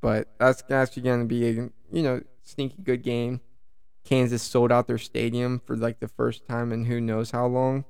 but 0.00 0.28
that's 0.38 0.62
actually 0.70 1.02
gonna 1.02 1.26
be 1.26 1.48
a 1.48 1.52
you 1.92 2.02
know 2.02 2.22
sneaky 2.42 2.82
good 2.82 3.02
game. 3.02 3.40
Kansas 4.04 4.42
sold 4.42 4.72
out 4.72 4.86
their 4.86 4.98
stadium 4.98 5.60
for 5.64 5.76
like 5.76 6.00
the 6.00 6.08
first 6.08 6.46
time 6.46 6.72
in 6.72 6.86
who 6.86 7.00
knows 7.00 7.30
how 7.30 7.46
long. 7.46 7.84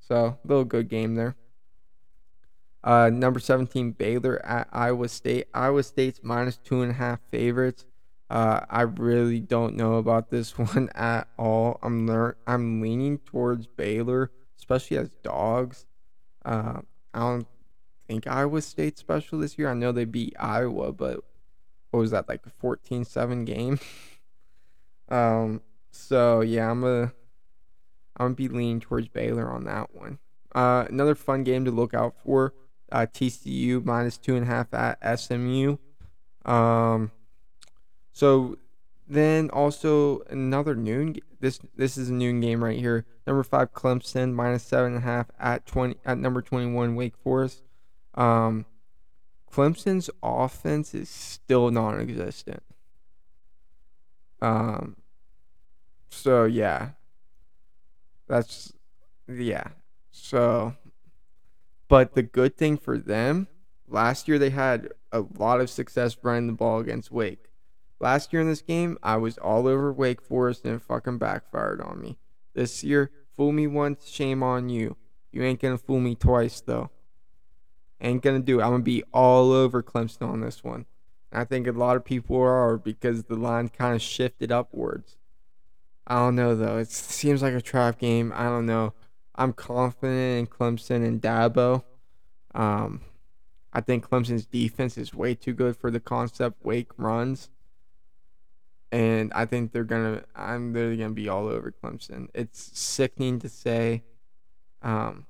So, 0.00 0.38
little 0.44 0.64
good 0.64 0.88
game 0.88 1.14
there. 1.14 1.36
Uh, 2.82 3.10
number 3.12 3.38
17, 3.38 3.92
Baylor 3.92 4.44
at 4.46 4.68
Iowa 4.72 5.08
State. 5.08 5.48
Iowa 5.52 5.82
State's 5.82 6.20
minus 6.22 6.56
two 6.56 6.80
and 6.80 6.92
a 6.92 6.94
half 6.94 7.20
favorites. 7.30 7.84
Uh, 8.30 8.60
I 8.70 8.82
really 8.82 9.40
don't 9.40 9.76
know 9.76 9.94
about 9.96 10.30
this 10.30 10.56
one 10.58 10.88
at 10.94 11.28
all. 11.38 11.78
I'm 11.82 12.06
lear- 12.06 12.36
I'm 12.46 12.80
leaning 12.80 13.18
towards 13.18 13.66
Baylor, 13.66 14.30
especially 14.58 14.98
as 14.98 15.10
dogs. 15.22 15.86
Uh, 16.44 16.80
I 17.14 17.18
don't 17.20 17.46
think 18.06 18.26
Iowa 18.26 18.60
State's 18.62 19.00
special 19.00 19.38
this 19.38 19.58
year. 19.58 19.70
I 19.70 19.74
know 19.74 19.92
they 19.92 20.04
beat 20.04 20.34
Iowa, 20.38 20.92
but 20.92 21.20
what 21.90 22.00
was 22.00 22.10
that 22.10 22.28
like 22.28 22.42
a 22.46 22.66
14-7 22.66 23.46
game? 23.46 23.78
Um, 25.10 25.62
so 25.90 26.42
yeah, 26.42 26.70
I'm 26.70 26.84
a 26.84 27.04
I'm 28.16 28.26
gonna 28.26 28.34
be 28.34 28.48
leaning 28.48 28.80
towards 28.80 29.08
Baylor 29.08 29.50
on 29.50 29.64
that 29.64 29.94
one. 29.94 30.18
Uh, 30.54 30.86
another 30.88 31.14
fun 31.14 31.44
game 31.44 31.64
to 31.64 31.70
look 31.70 31.94
out 31.94 32.14
for. 32.24 32.52
Uh, 32.90 33.06
TCU 33.12 33.84
minus 33.84 34.16
two 34.16 34.34
and 34.34 34.44
a 34.44 34.46
half 34.46 34.72
at 34.72 35.18
SMU. 35.18 35.76
Um, 36.44 37.10
so 38.12 38.56
then 39.06 39.50
also 39.50 40.20
another 40.30 40.74
noon. 40.74 41.16
This 41.40 41.60
this 41.76 41.98
is 41.98 42.08
a 42.08 42.14
noon 42.14 42.40
game 42.40 42.64
right 42.64 42.78
here. 42.78 43.04
Number 43.28 43.42
five 43.42 43.74
Clemson 43.74 44.32
minus 44.32 44.62
seven 44.62 44.94
and 44.94 45.04
a 45.04 45.06
half 45.06 45.26
at 45.38 45.66
twenty 45.66 45.96
at 46.02 46.16
number 46.16 46.40
twenty 46.40 46.72
one 46.72 46.94
Wake 46.94 47.14
Forest. 47.14 47.62
Um, 48.14 48.64
Clemson's 49.52 50.08
offense 50.22 50.94
is 50.94 51.10
still 51.10 51.70
non-existent. 51.70 52.62
Um, 54.40 54.96
so 56.08 56.44
yeah, 56.44 56.92
that's 58.26 58.72
yeah. 59.28 59.72
So, 60.10 60.74
but 61.86 62.14
the 62.14 62.22
good 62.22 62.56
thing 62.56 62.78
for 62.78 62.96
them, 62.96 63.46
last 63.86 64.26
year 64.26 64.38
they 64.38 64.48
had 64.48 64.88
a 65.12 65.20
lot 65.20 65.60
of 65.60 65.68
success 65.68 66.16
running 66.22 66.46
the 66.46 66.54
ball 66.54 66.80
against 66.80 67.12
Wake. 67.12 67.50
Last 68.00 68.32
year 68.32 68.40
in 68.40 68.48
this 68.48 68.62
game, 68.62 68.96
I 69.02 69.18
was 69.18 69.36
all 69.36 69.66
over 69.66 69.92
Wake 69.92 70.22
Forest 70.22 70.64
and 70.64 70.76
it 70.76 70.80
fucking 70.80 71.18
backfired 71.18 71.82
on 71.82 72.00
me. 72.00 72.16
This 72.54 72.82
year, 72.82 73.12
fool 73.38 73.52
me 73.52 73.68
once, 73.68 74.08
shame 74.08 74.42
on 74.42 74.68
you. 74.68 74.96
You 75.30 75.44
ain't 75.44 75.62
gonna 75.62 75.78
fool 75.78 76.00
me 76.00 76.16
twice 76.16 76.60
though. 76.60 76.90
Ain't 78.00 78.22
gonna 78.22 78.40
do 78.40 78.58
it. 78.58 78.64
I'm 78.64 78.72
gonna 78.72 78.82
be 78.82 79.04
all 79.12 79.52
over 79.52 79.80
Clemson 79.80 80.28
on 80.28 80.40
this 80.40 80.64
one. 80.64 80.86
I 81.32 81.44
think 81.44 81.68
a 81.68 81.72
lot 81.72 81.96
of 81.96 82.04
people 82.04 82.36
are 82.36 82.76
because 82.76 83.24
the 83.24 83.36
line 83.36 83.68
kind 83.68 83.94
of 83.94 84.02
shifted 84.02 84.50
upwards. 84.50 85.16
I 86.06 86.16
don't 86.16 86.34
know 86.34 86.56
though. 86.56 86.78
It 86.78 86.90
seems 86.90 87.40
like 87.40 87.54
a 87.54 87.60
trap 87.60 87.98
game. 87.98 88.32
I 88.34 88.44
don't 88.44 88.66
know. 88.66 88.92
I'm 89.36 89.52
confident 89.52 90.38
in 90.40 90.46
Clemson 90.48 91.06
and 91.06 91.22
Dabo. 91.22 91.84
Um, 92.56 93.02
I 93.72 93.82
think 93.82 94.08
Clemson's 94.08 94.46
defense 94.46 94.98
is 94.98 95.14
way 95.14 95.36
too 95.36 95.52
good 95.52 95.76
for 95.76 95.92
the 95.92 96.00
concept 96.00 96.64
Wake 96.64 96.90
runs, 96.96 97.50
and 98.90 99.32
I 99.34 99.44
think 99.44 99.72
they're 99.72 99.84
gonna. 99.84 100.24
I'm 100.34 100.72
literally 100.72 100.96
gonna 100.96 101.10
be 101.14 101.28
all 101.28 101.48
over 101.48 101.72
Clemson. 101.72 102.28
It's 102.34 102.70
sickening 102.78 103.38
to 103.40 103.48
say, 103.48 104.04
um, 104.82 105.26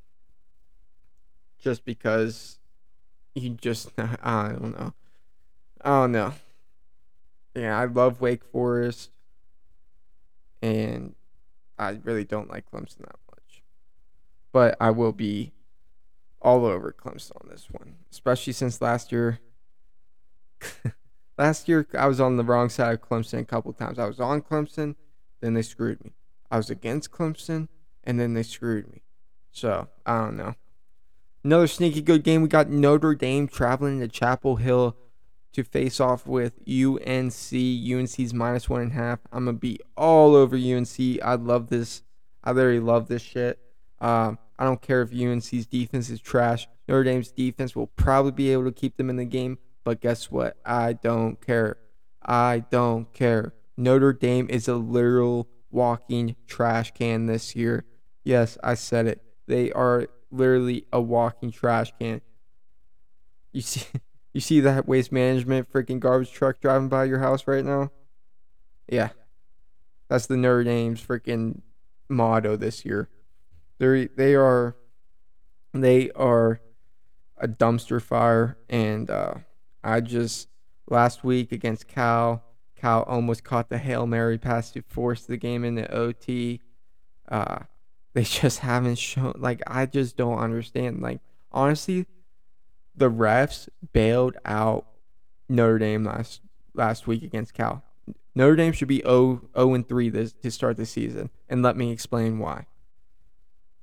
just 1.59 1.85
because 1.85 2.59
you 3.35 3.51
just 3.51 3.91
I 3.99 4.49
don't 4.51 4.79
know. 4.79 4.95
I 5.81 5.89
don't 5.91 6.13
know. 6.13 6.35
Yeah, 7.55 7.79
I 7.79 7.87
love 7.87 8.21
Wake 8.21 8.45
Forest, 8.45 9.11
and 10.63 11.15
I 11.79 11.99
really 12.05 12.25
don't 12.25 12.49
like 12.49 12.71
Clemson 12.71 12.99
that 12.99 13.17
much. 13.31 13.63
But 14.53 14.77
I 14.81 14.91
will 14.91 15.13
be 15.13 15.53
all 16.41 16.65
over 16.65 16.93
Clemson 16.93 17.33
on 17.43 17.49
this 17.51 17.67
one, 17.71 17.97
especially 18.13 18.53
since 18.53 18.81
last 18.81 19.11
year. 19.11 19.41
last 21.39 21.69
year, 21.69 21.87
I 21.97 22.07
was 22.07 22.21
on 22.21 22.37
the 22.37 22.45
wrong 22.45 22.69
side 22.69 22.95
of 22.95 23.01
Clemson 23.03 23.41
a 23.41 23.45
couple 23.45 23.73
times. 23.73 23.99
I 23.99 24.07
was 24.07 24.21
on 24.21 24.43
Clemson, 24.43 24.97
then 25.41 25.55
they 25.55 25.63
screwed 25.63 26.05
me. 26.05 26.13
I 26.51 26.57
was 26.57 26.71
against 26.71 27.11
Clemson, 27.11 27.69
and 28.05 28.19
then 28.19 28.35
they 28.35 28.43
screwed 28.43 28.91
me. 28.91 29.03
So 29.51 29.89
I 30.05 30.21
don't 30.21 30.37
know. 30.37 30.55
Another 31.45 31.67
sneaky 31.67 32.03
good 32.03 32.25
game. 32.25 32.43
We 32.43 32.49
got 32.49 32.69
Notre 32.69 33.15
Dame 33.15 33.49
traveling 33.49 34.01
to 34.01 34.09
Chapel 34.09 34.57
Hill 34.57 34.97
to 35.53 35.65
face 35.65 36.01
off 36.01 36.27
with 36.27 36.55
UNC. 36.69 37.53
UNC's 37.53 38.35
minus 38.35 38.69
one 38.69 38.83
and 38.83 38.93
a 38.93 38.95
half. 38.95 39.21
I'm 39.33 39.45
gonna 39.47 39.57
be 39.57 39.79
all 39.97 40.35
over 40.35 40.57
UNC. 40.57 40.99
I 41.23 41.35
love 41.35 41.69
this. 41.69 42.03
I 42.43 42.53
literally 42.53 42.81
love 42.81 43.09
this 43.09 43.23
shit. 43.23 43.59
Um, 44.01 44.39
I 44.59 44.65
don't 44.65 44.83
care 44.83 45.03
if 45.03 45.13
UNC's 45.13 45.67
defense 45.67 46.11
is 46.11 46.21
trash. 46.21 46.69
Notre 46.89 47.05
Dame's 47.05 47.31
defense 47.31 47.77
will 47.77 47.87
probably 47.87 48.33
be 48.33 48.53
able 48.53 48.65
to 48.65 48.73
keep 48.73 48.97
them 48.97 49.11
in 49.11 49.17
the 49.17 49.25
game, 49.25 49.59
but 49.89 50.03
guess 50.03 50.31
what? 50.31 50.55
I 50.67 50.93
don't 50.93 51.41
care. 51.41 51.79
I 52.23 52.63
don't 52.71 53.11
care. 53.15 53.55
Notre 53.75 54.13
Dame 54.13 54.47
is 54.51 54.69
a 54.69 54.75
literal 54.75 55.49
walking 55.71 56.37
trash 56.47 56.93
can 56.93 57.25
this 57.25 57.57
year. 57.57 57.87
Yes, 58.23 58.59
I 58.63 58.75
said 58.75 59.07
it. 59.07 59.23
They 59.47 59.73
are 59.73 60.09
literally 60.31 60.85
a 60.93 61.01
walking 61.01 61.51
trash 61.51 61.91
can. 61.99 62.21
You 63.51 63.63
see 63.63 63.87
you 64.35 64.43
see 64.43 64.61
that 64.61 64.87
waste 64.87 65.11
management 65.11 65.73
freaking 65.73 66.01
garbage 66.01 66.33
truck 66.33 66.61
driving 66.61 66.91
by 66.91 67.05
your 67.05 67.21
house 67.21 67.47
right 67.47 67.65
now? 67.65 67.91
Yeah. 68.91 69.09
That's 70.11 70.27
the 70.27 70.37
Notre 70.37 70.65
Dame's 70.65 71.01
freaking 71.01 71.63
motto 72.11 72.57
this 72.59 72.85
year. 72.85 73.09
They 73.79 74.09
they 74.09 74.35
are 74.35 74.77
they 75.73 76.11
are 76.11 76.61
a 77.39 77.49
dumpster 77.49 78.03
fire 78.03 78.59
and 78.69 79.09
uh, 79.09 79.35
I 79.83 80.01
just 80.01 80.49
last 80.89 81.25
week 81.25 81.53
against 81.53 81.89
Cal 81.89 82.43
Cal 82.77 83.03
almost 83.03 83.45
caught 83.45 83.69
the 83.69 83.79
Hail 83.79 84.07
Mary 84.07 84.39
pass 84.39 84.71
to 84.73 84.83
force 84.83 85.25
the 85.25 85.37
game 85.37 85.65
into 85.65 85.91
OT. 85.93 86.61
Uh, 87.29 87.61
they 88.15 88.23
just 88.23 88.61
haven't 88.61 88.99
shown 88.99 89.35
like 89.37 89.63
I 89.67 89.87
just 89.87 90.17
don't 90.17 90.39
understand. 90.39 91.01
Like 91.01 91.21
honestly, 91.53 92.07
the 92.97 93.11
refs 93.11 93.69
bailed 93.93 94.37
out 94.45 94.87
Notre 95.49 95.79
Dame 95.79 96.05
last 96.05 96.41
last 96.75 97.07
week 97.07 97.23
against 97.23 97.55
Cal. 97.55 97.83
Notre 98.35 98.57
Dame 98.57 98.73
should 98.73 98.89
be 98.89 99.03
0, 99.03 99.49
0 99.57 99.75
and 99.75 99.89
3 99.89 100.11
this, 100.11 100.33
to 100.33 100.51
start 100.51 100.77
the 100.77 100.87
season, 100.87 101.31
and 101.49 101.61
let 101.61 101.77
me 101.77 101.91
explain 101.91 102.39
why. 102.39 102.67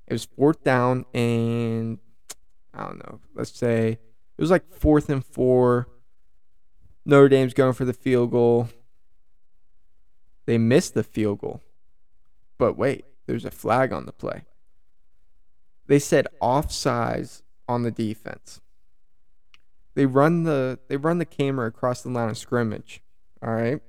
It 0.07 0.13
was 0.13 0.25
fourth 0.25 0.63
down, 0.63 1.05
and 1.13 1.99
I 2.73 2.85
don't 2.85 2.99
know. 2.99 3.19
Let's 3.33 3.57
say 3.57 3.99
it 4.37 4.41
was 4.41 4.51
like 4.51 4.73
fourth 4.73 5.09
and 5.09 5.25
four. 5.25 5.87
Notre 7.05 7.29
Dame's 7.29 7.53
going 7.53 7.73
for 7.73 7.85
the 7.85 7.93
field 7.93 8.31
goal. 8.31 8.69
They 10.45 10.57
missed 10.57 10.93
the 10.93 11.03
field 11.03 11.39
goal. 11.39 11.61
But 12.57 12.77
wait, 12.77 13.05
there's 13.25 13.45
a 13.45 13.51
flag 13.51 13.91
on 13.91 14.05
the 14.05 14.11
play. 14.11 14.43
They 15.87 15.99
said 15.99 16.27
offsides 16.41 17.41
on 17.67 17.83
the 17.83 17.91
defense. 17.91 18.61
They 19.93 20.05
run 20.05 20.43
the 20.43 20.79
they 20.87 20.97
run 20.97 21.19
the 21.19 21.25
camera 21.25 21.67
across 21.67 22.01
the 22.01 22.09
line 22.09 22.29
of 22.29 22.37
scrimmage. 22.37 23.01
All 23.41 23.53
right. 23.53 23.81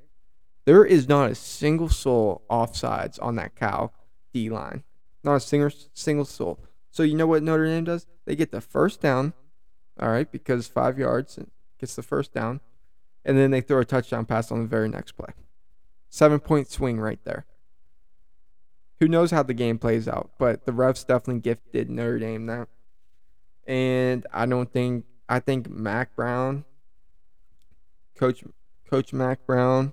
There 0.64 0.84
is 0.84 1.08
not 1.08 1.30
a 1.30 1.34
single 1.34 1.88
soul 1.88 2.42
offsides 2.50 3.18
on 3.22 3.36
that 3.36 3.54
Cal 3.54 3.92
D 4.32 4.50
line. 4.50 4.84
Not 5.24 5.36
a 5.36 5.40
single 5.40 5.70
single 5.94 6.24
soul. 6.24 6.60
So 6.90 7.02
you 7.02 7.16
know 7.16 7.26
what 7.26 7.42
Notre 7.42 7.66
Dame 7.66 7.84
does? 7.84 8.06
They 8.24 8.36
get 8.36 8.52
the 8.52 8.60
first 8.60 9.00
down, 9.00 9.34
all 9.98 10.10
right, 10.10 10.30
because 10.30 10.66
five 10.66 10.98
yards 10.98 11.38
gets 11.78 11.96
the 11.96 12.02
first 12.02 12.32
down, 12.32 12.60
and 13.24 13.38
then 13.38 13.50
they 13.50 13.60
throw 13.60 13.80
a 13.80 13.84
touchdown 13.84 14.26
pass 14.26 14.50
on 14.52 14.60
the 14.60 14.68
very 14.68 14.88
next 14.88 15.12
play. 15.12 15.32
Seven 16.08 16.40
point 16.40 16.70
swing 16.70 17.00
right 17.00 17.20
there. 17.24 17.46
Who 19.00 19.08
knows 19.08 19.30
how 19.30 19.42
the 19.42 19.54
game 19.54 19.78
plays 19.78 20.08
out, 20.08 20.30
but 20.38 20.64
the 20.64 20.72
refs 20.72 21.06
definitely 21.06 21.40
gifted 21.40 21.90
Notre 21.90 22.18
Dame 22.18 22.46
that. 22.46 22.68
And 23.66 24.26
I 24.32 24.46
don't 24.46 24.72
think 24.72 25.04
I 25.28 25.40
think 25.40 25.68
Mack 25.68 26.14
Brown, 26.14 26.64
Coach 28.18 28.44
Coach 28.88 29.12
Mack 29.12 29.44
Brown, 29.44 29.92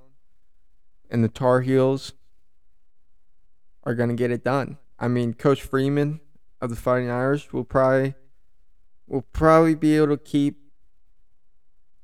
and 1.10 1.24
the 1.24 1.30
Tar 1.30 1.62
Heels 1.62 2.14
are 3.84 3.96
gonna 3.96 4.14
get 4.14 4.32
it 4.32 4.44
done. 4.44 4.78
I 5.00 5.08
mean, 5.08 5.34
Coach 5.34 5.62
Freeman 5.62 6.22
of 6.62 6.70
the 6.70 6.76
Fighting 6.76 7.10
Irish 7.10 7.52
will 7.52 7.66
probably 7.66 8.16
will 9.08 9.22
probably 9.34 9.76
be 9.76 9.98
able 9.98 10.08
to 10.08 10.18
keep 10.18 10.58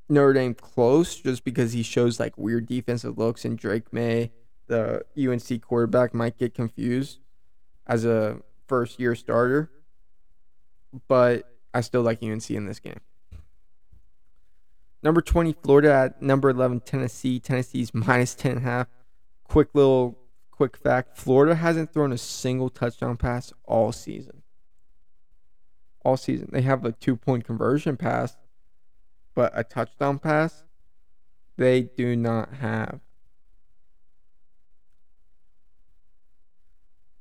Notre 0.07 0.33
Dame 0.33 0.53
close 0.53 1.15
just 1.15 1.43
because 1.43 1.73
he 1.73 1.83
shows 1.83 2.19
like 2.19 2.37
weird 2.37 2.65
defensive 2.65 3.17
looks 3.17 3.45
and 3.45 3.57
Drake 3.57 3.93
Maye, 3.93 4.31
the 4.67 5.03
UNC 5.17 5.61
quarterback, 5.61 6.13
might 6.13 6.37
get 6.37 6.53
confused 6.53 7.19
as 7.85 8.05
a 8.05 8.39
first 8.67 8.99
year 8.99 9.15
starter. 9.15 9.69
But 11.07 11.49
I 11.73 11.81
still 11.81 12.01
like 12.01 12.23
UNC 12.23 12.49
in 12.49 12.65
this 12.65 12.79
game. 12.79 12.99
Number 15.01 15.21
20, 15.21 15.53
Florida 15.63 15.93
at 15.93 16.21
number 16.21 16.49
11, 16.49 16.81
Tennessee. 16.81 17.39
Tennessee's 17.39 17.93
minus 17.93 18.35
10 18.35 18.53
and 18.53 18.61
a 18.61 18.63
half. 18.63 18.87
Quick 19.43 19.69
little 19.73 20.17
quick 20.51 20.75
fact 20.75 21.17
Florida 21.17 21.55
hasn't 21.55 21.93
thrown 21.93 22.11
a 22.11 22.17
single 22.17 22.69
touchdown 22.69 23.15
pass 23.15 23.53
all 23.63 23.93
season. 23.93 24.38
All 26.03 26.17
season. 26.17 26.49
They 26.51 26.61
have 26.61 26.85
a 26.85 26.91
two 26.91 27.15
point 27.15 27.45
conversion 27.45 27.97
pass, 27.97 28.37
but 29.35 29.51
a 29.55 29.63
touchdown 29.63 30.19
pass, 30.19 30.63
they 31.57 31.81
do 31.81 32.15
not 32.15 32.55
have. 32.55 33.01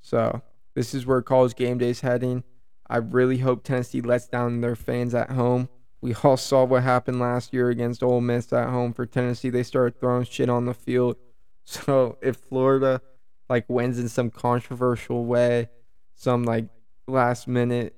So, 0.00 0.42
this 0.74 0.94
is 0.94 1.04
where 1.04 1.20
college 1.20 1.54
game 1.54 1.78
day 1.78 1.90
is 1.90 2.00
heading. 2.00 2.44
I 2.88 2.96
really 2.98 3.38
hope 3.38 3.62
Tennessee 3.62 4.00
lets 4.00 4.26
down 4.26 4.60
their 4.60 4.76
fans 4.76 5.14
at 5.14 5.32
home. 5.32 5.68
We 6.00 6.14
all 6.22 6.36
saw 6.38 6.64
what 6.64 6.82
happened 6.82 7.20
last 7.20 7.52
year 7.52 7.68
against 7.68 8.02
Ole 8.02 8.20
Miss 8.20 8.52
at 8.52 8.70
home 8.70 8.92
for 8.92 9.04
Tennessee. 9.04 9.50
They 9.50 9.62
started 9.62 9.98
throwing 10.00 10.24
shit 10.24 10.48
on 10.48 10.66
the 10.66 10.74
field. 10.74 11.16
So 11.70 12.16
if 12.22 12.36
Florida 12.36 13.02
like 13.50 13.66
wins 13.68 13.98
in 13.98 14.08
some 14.08 14.30
controversial 14.30 15.26
way, 15.26 15.68
some 16.14 16.44
like 16.44 16.70
last 17.06 17.46
minute, 17.46 17.94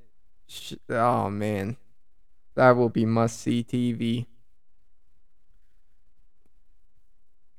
sh- 0.50 0.74
oh 0.88 1.30
man, 1.30 1.76
that 2.56 2.72
will 2.72 2.88
be 2.88 3.04
must 3.04 3.40
see 3.40 3.64
TV. 3.64 4.26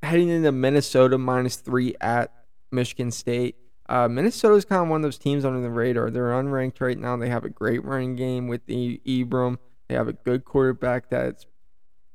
Heading 0.03 0.29
into 0.29 0.51
Minnesota 0.51 1.17
minus 1.17 1.57
three 1.57 1.95
at 2.01 2.33
Michigan 2.71 3.11
State. 3.11 3.55
Uh, 3.87 4.07
Minnesota 4.07 4.55
is 4.55 4.65
kind 4.65 4.81
of 4.83 4.89
one 4.89 5.01
of 5.01 5.03
those 5.03 5.17
teams 5.17 5.45
under 5.45 5.61
the 5.61 5.69
radar. 5.69 6.09
They're 6.09 6.31
unranked 6.31 6.81
right 6.81 6.97
now. 6.97 7.17
They 7.17 7.29
have 7.29 7.45
a 7.45 7.49
great 7.49 7.83
running 7.83 8.15
game 8.15 8.47
with 8.47 8.65
the 8.65 9.01
Ebron. 9.05 9.57
They 9.87 9.95
have 9.95 10.07
a 10.07 10.13
good 10.13 10.45
quarterback 10.45 11.09
that's 11.09 11.45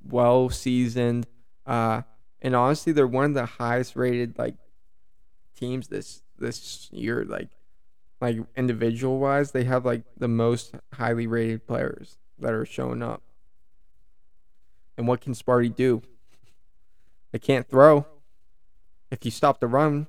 well 0.02 0.48
seasoned. 0.48 1.26
Uh, 1.66 2.02
and 2.40 2.56
honestly, 2.56 2.92
they're 2.92 3.06
one 3.06 3.26
of 3.26 3.34
the 3.34 3.46
highest 3.46 3.94
rated 3.94 4.38
like 4.38 4.56
teams 5.56 5.88
this 5.88 6.22
this 6.38 6.88
year. 6.92 7.24
Like 7.24 7.50
like 8.20 8.38
individual 8.57 9.18
wise, 9.18 9.52
they 9.52 9.64
have 9.64 9.85
like 9.85 10.02
the 10.16 10.29
most 10.29 10.74
highly 10.94 11.26
rated 11.26 11.66
players 11.66 12.18
that 12.38 12.52
are 12.52 12.64
showing 12.64 13.02
up. 13.02 13.22
And 14.96 15.07
what 15.07 15.20
can 15.20 15.35
Sparty 15.35 15.74
do? 15.74 16.02
They 17.33 17.38
can't 17.38 17.68
throw. 17.68 18.07
If 19.11 19.24
you 19.24 19.31
stop 19.31 19.61
the 19.61 19.66
run, 19.66 20.07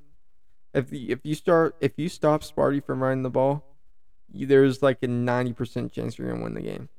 if 0.74 0.90
the, 0.90 1.12
if 1.12 1.20
you 1.24 1.36
start 1.36 1.76
if 1.82 1.94
you 1.98 2.10
stop 2.10 2.42
Sparty 2.42 2.84
from 2.84 3.04
running 3.04 3.24
the 3.24 3.30
ball, 3.30 3.64
you, 4.32 4.46
there's 4.46 4.82
like 4.82 5.04
a 5.04 5.08
ninety 5.08 5.54
percent 5.54 5.92
chance 5.92 6.18
you're 6.18 6.30
gonna 6.30 6.44
win 6.44 6.54
the 6.54 6.62
game. 6.62 6.90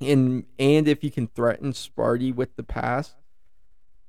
And 0.00 0.44
and 0.58 0.86
if 0.88 1.02
you 1.02 1.10
can 1.10 1.26
threaten 1.28 1.72
Sparty 1.72 2.34
with 2.34 2.56
the 2.56 2.62
pass, 2.62 3.14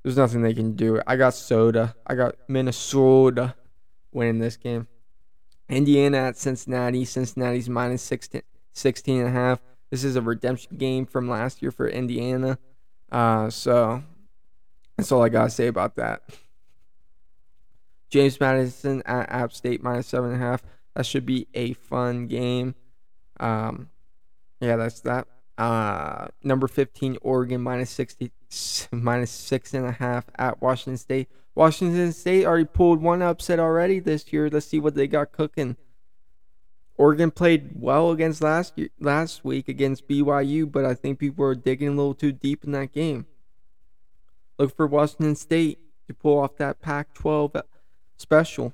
there's 0.04 0.18
nothing 0.18 0.42
they 0.42 0.54
can 0.54 0.76
do. 0.76 1.02
I 1.06 1.16
got 1.16 1.34
Soda. 1.34 1.96
I 2.06 2.16
got 2.16 2.36
Minnesota 2.48 3.56
winning 4.12 4.40
this 4.40 4.58
game. 4.58 4.88
Indiana 5.72 6.18
at 6.18 6.38
Cincinnati. 6.38 7.06
Cincinnati's 7.06 7.70
minus 7.70 8.02
16, 8.04 8.42
16 8.74 9.20
and 9.20 9.28
a 9.28 9.32
half. 9.32 9.62
This 9.90 10.04
is 10.04 10.16
a 10.16 10.22
redemption 10.22 10.78
game 10.78 11.06
from 11.06 11.30
last 11.30 11.62
year 11.62 11.72
for 11.72 11.88
Indiana. 11.88 12.60
Uh, 13.12 13.50
so 13.50 14.04
that's 14.98 15.12
all 15.12 15.24
I 15.24 15.30
got 15.30 15.46
to 15.46 15.50
say 15.50 15.68
about 15.68 15.96
that. 15.96 16.22
James 18.10 18.40
Madison 18.40 19.02
at 19.06 19.32
App 19.32 19.54
State 19.54 19.82
minus 19.82 20.08
seven 20.08 20.34
and 20.34 20.42
a 20.42 20.46
half. 20.46 20.62
That 20.96 21.06
should 21.06 21.26
be 21.26 21.48
a 21.54 21.74
fun 21.74 22.28
game. 22.28 22.76
Um, 23.40 23.90
yeah, 24.60 24.76
that's 24.76 25.00
that. 25.02 25.28
Uh, 25.58 26.28
number 26.44 26.68
15, 26.68 27.18
Oregon 27.22 27.62
minus 27.62 27.90
60, 27.92 28.32
minus 28.92 29.32
six 29.32 29.74
and 29.74 29.86
a 29.86 29.92
half 29.92 30.26
at 30.36 30.62
Washington 30.62 30.98
State. 30.98 31.30
Washington 31.54 32.14
State 32.14 32.46
already 32.46 32.66
pulled 32.66 33.02
one 33.02 33.22
upset 33.22 33.60
already 33.60 34.00
this 34.00 34.32
year. 34.32 34.50
Let's 34.50 34.66
see 34.66 34.80
what 34.80 34.96
they 34.96 35.08
got 35.08 35.32
cooking. 35.32 35.76
Oregon 36.98 37.32
played 37.32 37.72
well 37.76 38.12
against 38.12 38.42
last 38.42 38.78
year, 38.78 38.90
last 39.00 39.44
week 39.44 39.68
against 39.68 40.08
BYU, 40.08 40.72
but 40.72 40.86
I 40.86 40.94
think 40.94 41.20
people 41.20 41.44
are 41.46 41.56
digging 41.56 41.90
a 41.90 41.92
little 41.92 42.14
too 42.14 42.32
deep 42.32 42.64
in 42.64 42.72
that 42.72 42.94
game. 42.94 43.26
Look 44.58 44.76
for 44.76 44.86
Washington 44.88 45.36
State 45.36 45.80
to 46.08 46.14
pull 46.14 46.40
off 46.40 46.58
that 46.58 46.82
Pac-12 46.82 47.64
special. 48.18 48.74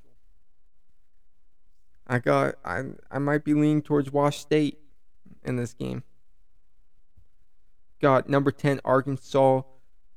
I 2.05 2.19
got 2.19 2.55
I 2.63 2.83
I 3.11 3.19
might 3.19 3.43
be 3.43 3.53
leaning 3.53 3.81
towards 3.81 4.11
Wash 4.11 4.39
State 4.39 4.79
in 5.43 5.57
this 5.57 5.73
game. 5.73 6.03
Got 8.01 8.29
number 8.29 8.51
10 8.51 8.81
Arkansas 8.85 9.61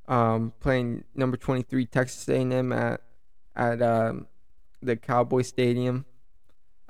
um, 0.09 0.53
playing 0.61 1.05
number 1.15 1.37
23 1.37 1.87
Texas 1.87 2.29
A&M 2.29 2.73
at 2.73 3.01
at 3.57 3.81
um, 3.83 4.27
the 4.83 4.97
Cowboy 4.97 5.43
Stadium. 5.43 6.05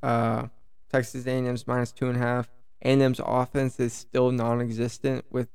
Uh, 0.03 0.49
Texas 0.91 1.27
A&M's 1.27 1.67
minus 1.67 1.93
two 1.93 2.09
and 2.09 2.17
a 2.17 2.21
half. 2.21 2.49
A&M's 2.83 3.21
offense 3.25 3.79
is 3.79 3.93
still 3.93 4.31
non-existent 4.31 5.25
with 5.31 5.49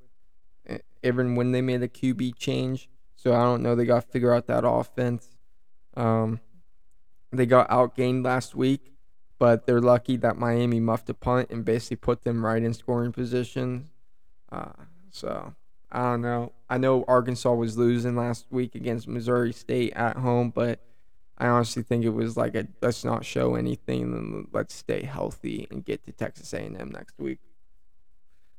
even 1.04 1.36
when 1.36 1.52
they 1.52 1.62
made 1.62 1.82
the 1.82 1.89
QB 1.89 2.38
change. 2.38 2.89
So 3.15 3.34
I 3.34 3.43
don't 3.43 3.63
know. 3.63 3.76
They 3.76 3.86
got 3.86 4.04
to 4.04 4.08
figure 4.08 4.34
out 4.34 4.48
that 4.48 4.67
offense. 4.67 5.36
Um, 5.95 6.39
they 7.32 7.45
got 7.45 7.69
outgained 7.69 8.26
last 8.26 8.56
week, 8.56 8.93
but 9.39 9.65
they're 9.65 9.82
lucky 9.82 10.17
that 10.17 10.38
Miami 10.38 10.80
muffed 10.80 11.10
a 11.10 11.13
punt 11.13 11.50
and 11.50 11.63
basically 11.65 11.98
put 11.98 12.24
them 12.24 12.45
right 12.45 12.62
in 12.62 12.74
scoring 12.74 13.12
position. 13.12 13.89
Uh, 14.52 14.71
so 15.15 15.56
I 15.91 16.01
don't 16.01 16.21
know. 16.21 16.51
I 16.69 16.78
know 16.78 17.06
Arkansas 17.08 17.54
was 17.54 17.78
losing 17.78 18.15
last 18.15 18.47
week 18.51 18.75
against 18.75 19.08
Missouri 19.08 19.54
State 19.54 19.93
at 19.93 20.17
home, 20.17 20.51
but 20.54 20.82
I 21.38 21.47
honestly 21.47 21.84
think 21.84 22.04
it 22.04 22.10
was 22.10 22.36
like 22.36 22.56
a 22.56 22.67
let's 22.82 23.06
not 23.06 23.23
show 23.23 23.56
anything 23.56 24.04
and 24.04 24.47
let's 24.51 24.75
stay 24.75 25.04
healthy 25.04 25.67
and 25.71 25.86
get 25.86 26.06
to 26.06 26.12
Texas 26.12 26.54
A&M 26.54 26.91
next 26.91 27.17
week. 27.17 27.39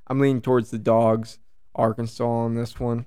I'm 0.07 0.19
leaning 0.19 0.41
towards 0.41 0.71
the 0.71 0.79
dogs, 0.79 1.39
Arkansas 1.75 2.25
on 2.25 2.55
this 2.55 2.81
one. 2.81 3.07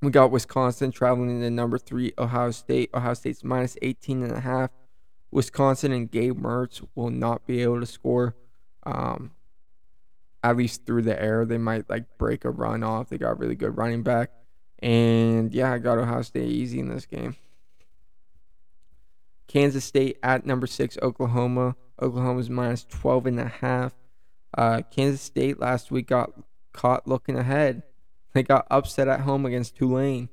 We 0.00 0.10
got 0.10 0.30
Wisconsin 0.30 0.92
traveling 0.92 1.40
to 1.40 1.50
number 1.50 1.78
three, 1.78 2.12
Ohio 2.18 2.50
State. 2.50 2.90
Ohio 2.92 3.14
State's 3.14 3.44
minus 3.44 3.76
18 3.82 4.22
and 4.22 4.32
a 4.32 4.40
half. 4.40 4.70
Wisconsin 5.30 5.92
and 5.92 6.10
Gabe 6.10 6.38
Mertz 6.38 6.86
will 6.94 7.10
not 7.10 7.46
be 7.46 7.62
able 7.62 7.80
to 7.80 7.86
score. 7.86 8.36
Um, 8.84 9.32
at 10.42 10.56
least 10.56 10.86
through 10.86 11.02
the 11.02 11.20
air, 11.20 11.44
they 11.44 11.58
might 11.58 11.88
like 11.88 12.04
break 12.18 12.44
a 12.44 12.50
run 12.50 12.82
off. 12.82 13.08
They 13.08 13.18
got 13.18 13.38
really 13.38 13.54
good 13.54 13.76
running 13.76 14.02
back, 14.02 14.30
and 14.80 15.52
yeah, 15.52 15.72
I 15.72 15.78
got 15.78 15.98
Ohio 15.98 16.22
State 16.22 16.50
easy 16.50 16.80
in 16.80 16.88
this 16.88 17.06
game. 17.06 17.36
Kansas 19.46 19.84
State 19.84 20.18
at 20.22 20.46
number 20.46 20.66
six, 20.66 20.96
Oklahoma. 21.02 21.76
Oklahoma's 22.00 22.50
minus 22.50 22.84
12 22.84 23.26
and 23.26 23.40
a 23.40 23.48
half. 23.48 23.92
Uh, 24.56 24.82
Kansas 24.90 25.20
State 25.20 25.60
last 25.60 25.90
week 25.90 26.08
got 26.08 26.32
caught 26.72 27.06
looking 27.06 27.36
ahead. 27.36 27.82
They 28.32 28.42
got 28.42 28.66
upset 28.70 29.08
at 29.08 29.20
home 29.20 29.44
against 29.44 29.76
Tulane. 29.76 30.30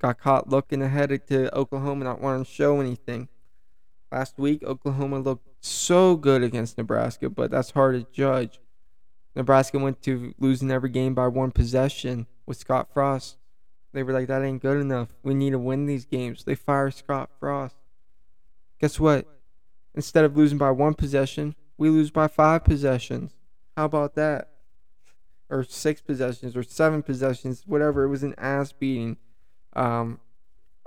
Got 0.00 0.18
caught 0.18 0.48
looking 0.48 0.82
ahead 0.82 1.26
to 1.28 1.54
Oklahoma, 1.56 2.04
not 2.04 2.20
wanting 2.20 2.44
to 2.44 2.50
show 2.50 2.80
anything. 2.80 3.28
Last 4.10 4.38
week, 4.38 4.64
Oklahoma 4.64 5.20
looked 5.20 5.46
so 5.64 6.16
good 6.16 6.42
against 6.42 6.76
Nebraska, 6.76 7.30
but 7.30 7.50
that's 7.50 7.70
hard 7.70 7.94
to 7.94 8.12
judge. 8.12 8.58
Nebraska 9.34 9.78
went 9.78 10.02
to 10.02 10.34
losing 10.38 10.70
every 10.70 10.90
game 10.90 11.14
by 11.14 11.28
one 11.28 11.50
possession 11.50 12.26
with 12.46 12.56
Scott 12.56 12.88
Frost. 12.92 13.36
They 13.92 14.02
were 14.02 14.12
like, 14.12 14.28
that 14.28 14.42
ain't 14.42 14.62
good 14.62 14.80
enough. 14.80 15.08
We 15.22 15.34
need 15.34 15.50
to 15.50 15.58
win 15.58 15.86
these 15.86 16.04
games. 16.04 16.44
They 16.44 16.54
fire 16.54 16.90
Scott 16.90 17.30
Frost. 17.38 17.76
Guess 18.80 19.00
what? 19.00 19.26
Instead 19.94 20.24
of 20.24 20.36
losing 20.36 20.58
by 20.58 20.70
one 20.70 20.94
possession, 20.94 21.54
we 21.76 21.90
lose 21.90 22.10
by 22.10 22.28
five 22.28 22.64
possessions. 22.64 23.32
How 23.76 23.84
about 23.86 24.14
that? 24.14 24.48
Or 25.48 25.64
six 25.64 26.00
possessions 26.00 26.56
or 26.56 26.62
seven 26.62 27.02
possessions, 27.02 27.64
whatever. 27.66 28.04
It 28.04 28.08
was 28.08 28.22
an 28.22 28.34
ass 28.38 28.72
beating. 28.72 29.16
Um, 29.74 30.20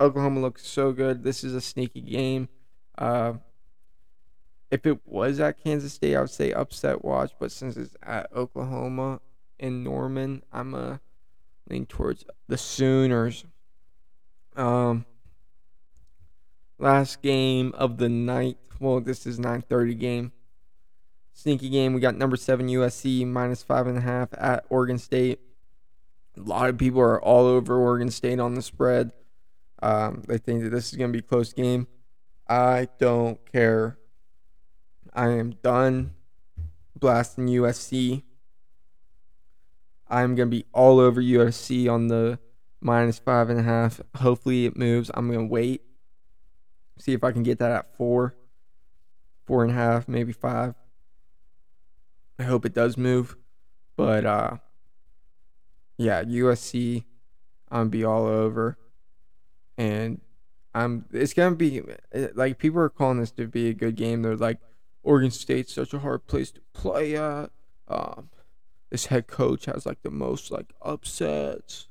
Oklahoma 0.00 0.40
looks 0.40 0.66
so 0.66 0.92
good. 0.92 1.22
This 1.22 1.44
is 1.44 1.54
a 1.54 1.60
sneaky 1.60 2.00
game. 2.00 2.48
Uh, 2.96 3.34
if 4.74 4.86
it 4.86 4.98
was 5.06 5.38
at 5.38 5.62
Kansas 5.62 5.92
State, 5.92 6.16
I 6.16 6.20
would 6.20 6.30
say 6.30 6.52
upset 6.52 7.04
watch. 7.04 7.30
But 7.38 7.52
since 7.52 7.76
it's 7.76 7.94
at 8.02 8.28
Oklahoma 8.34 9.20
in 9.56 9.84
Norman, 9.84 10.42
I'm 10.52 10.74
a 10.74 11.00
lean 11.70 11.86
towards 11.86 12.24
the 12.48 12.58
Sooners. 12.58 13.44
Um, 14.56 15.06
last 16.76 17.22
game 17.22 17.72
of 17.76 17.98
the 17.98 18.08
night. 18.08 18.58
Well, 18.80 19.00
this 19.00 19.26
is 19.26 19.38
9:30 19.38 19.94
game. 19.94 20.32
Sneaky 21.32 21.68
game. 21.68 21.94
We 21.94 22.00
got 22.00 22.16
number 22.16 22.36
seven 22.36 22.66
USC 22.66 23.24
minus 23.24 23.62
five 23.62 23.86
and 23.86 23.98
a 23.98 24.00
half 24.00 24.30
at 24.36 24.64
Oregon 24.70 24.98
State. 24.98 25.38
A 26.36 26.40
lot 26.40 26.68
of 26.68 26.78
people 26.78 27.00
are 27.00 27.22
all 27.22 27.46
over 27.46 27.76
Oregon 27.76 28.10
State 28.10 28.40
on 28.40 28.54
the 28.54 28.62
spread. 28.62 29.12
Um, 29.80 30.24
they 30.26 30.38
think 30.38 30.64
that 30.64 30.70
this 30.70 30.90
is 30.90 30.98
going 30.98 31.12
to 31.12 31.16
be 31.16 31.24
a 31.24 31.28
close 31.28 31.52
game. 31.52 31.86
I 32.48 32.88
don't 32.98 33.38
care. 33.52 33.98
I 35.14 35.28
am 35.28 35.52
done 35.62 36.14
blasting 36.98 37.46
USC. 37.46 38.22
I'm 40.08 40.36
to 40.50 40.56
be 40.56 40.66
all 40.72 41.00
over 41.00 41.22
USC 41.22 41.90
on 41.90 42.08
the 42.08 42.38
minus 42.80 43.18
five 43.18 43.48
and 43.50 43.60
a 43.60 43.62
half. 43.62 44.00
Hopefully 44.16 44.66
it 44.66 44.76
moves. 44.76 45.10
I'm 45.14 45.30
to 45.48 45.52
wait 45.52 45.82
See 46.98 47.12
if 47.12 47.24
I 47.24 47.32
can 47.32 47.42
get 47.42 47.58
that 47.58 47.72
at 47.72 47.96
four, 47.96 48.34
four 49.44 49.62
and 49.62 49.72
a 49.72 49.74
half, 49.74 50.08
maybe 50.08 50.32
five. 50.32 50.74
I 52.38 52.44
hope 52.44 52.64
it 52.64 52.74
does 52.74 52.96
move. 52.96 53.36
But 53.96 54.24
uh 54.24 54.56
yeah, 55.96 56.22
USC 56.24 57.04
I'm 57.70 57.78
gonna 57.80 57.90
be 57.90 58.04
all 58.04 58.26
over. 58.26 58.78
And 59.76 60.20
I'm 60.74 61.06
it's 61.12 61.34
gonna 61.34 61.56
be 61.56 61.82
like 62.34 62.58
people 62.58 62.80
are 62.80 62.88
calling 62.88 63.20
this 63.20 63.32
to 63.32 63.46
be 63.46 63.68
a 63.68 63.74
good 63.74 63.96
game. 63.96 64.22
They're 64.22 64.36
like 64.36 64.58
Oregon 65.04 65.30
State's 65.30 65.72
such 65.74 65.94
a 65.94 66.00
hard 66.00 66.26
place 66.26 66.50
to 66.52 66.60
play 66.72 67.16
at. 67.16 67.50
Um 67.88 68.30
this 68.90 69.06
head 69.06 69.26
coach 69.26 69.64
has 69.64 69.86
like 69.86 70.02
the 70.02 70.10
most 70.10 70.50
like 70.50 70.72
upsets 70.80 71.88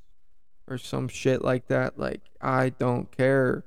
or 0.66 0.78
some 0.78 1.08
shit 1.08 1.42
like 1.42 1.66
that. 1.68 1.98
Like 1.98 2.22
I 2.40 2.70
don't 2.70 3.14
care. 3.14 3.64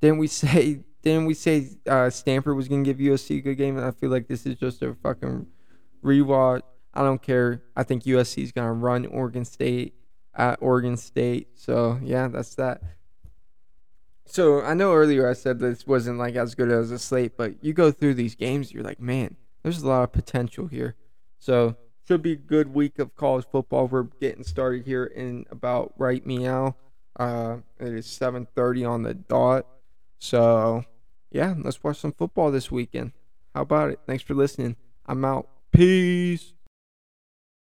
Didn't 0.00 0.18
we 0.18 0.26
say? 0.42 0.80
Didn't 1.02 1.26
we 1.26 1.34
say 1.34 1.68
uh, 1.86 2.08
Stanford 2.10 2.56
was 2.56 2.68
gonna 2.68 2.82
give 2.82 2.98
USC 2.98 3.38
a 3.38 3.40
good 3.40 3.56
game? 3.56 3.76
And 3.76 3.84
I 3.84 3.90
feel 3.90 4.10
like 4.10 4.28
this 4.28 4.46
is 4.46 4.56
just 4.56 4.82
a 4.82 4.94
fucking 4.94 5.46
rewatch. 6.02 6.62
I 6.94 7.02
don't 7.02 7.20
care. 7.20 7.62
I 7.76 7.82
think 7.82 8.04
USC 8.04 8.42
is 8.42 8.52
gonna 8.52 8.72
run 8.72 9.04
Oregon 9.06 9.44
State 9.44 9.94
at 10.34 10.58
Oregon 10.62 10.96
State. 10.96 11.48
So 11.56 11.98
yeah, 12.02 12.28
that's 12.28 12.54
that. 12.54 12.82
So 14.26 14.62
I 14.62 14.74
know 14.74 14.92
earlier 14.94 15.28
I 15.28 15.34
said 15.34 15.58
this 15.58 15.86
wasn't 15.86 16.18
like 16.18 16.34
as 16.34 16.54
good 16.54 16.70
as 16.70 16.90
a 16.90 16.98
slate, 16.98 17.36
but 17.36 17.62
you 17.62 17.72
go 17.72 17.90
through 17.90 18.14
these 18.14 18.34
games, 18.34 18.72
you're 18.72 18.82
like, 18.82 19.00
man, 19.00 19.36
there's 19.62 19.82
a 19.82 19.88
lot 19.88 20.04
of 20.04 20.12
potential 20.12 20.66
here. 20.66 20.94
So 21.38 21.76
should 22.06 22.22
be 22.22 22.32
a 22.32 22.36
good 22.36 22.74
week 22.74 22.98
of 22.98 23.14
college 23.16 23.46
football. 23.50 23.86
We're 23.86 24.04
getting 24.20 24.44
started 24.44 24.84
here 24.84 25.04
in 25.04 25.46
about 25.50 25.94
right 25.96 26.24
meow. 26.24 26.76
Uh, 27.16 27.58
it 27.78 27.92
is 27.92 28.06
7:30 28.06 28.84
on 28.84 29.02
the 29.02 29.14
dot. 29.14 29.66
So, 30.18 30.84
yeah, 31.30 31.54
let's 31.58 31.82
watch 31.82 31.98
some 31.98 32.12
football 32.12 32.50
this 32.50 32.70
weekend. 32.70 33.12
How 33.54 33.62
about 33.62 33.90
it? 33.90 34.00
Thanks 34.06 34.22
for 34.22 34.34
listening. 34.34 34.76
I'm 35.06 35.24
out. 35.24 35.48
Peace. 35.70 36.54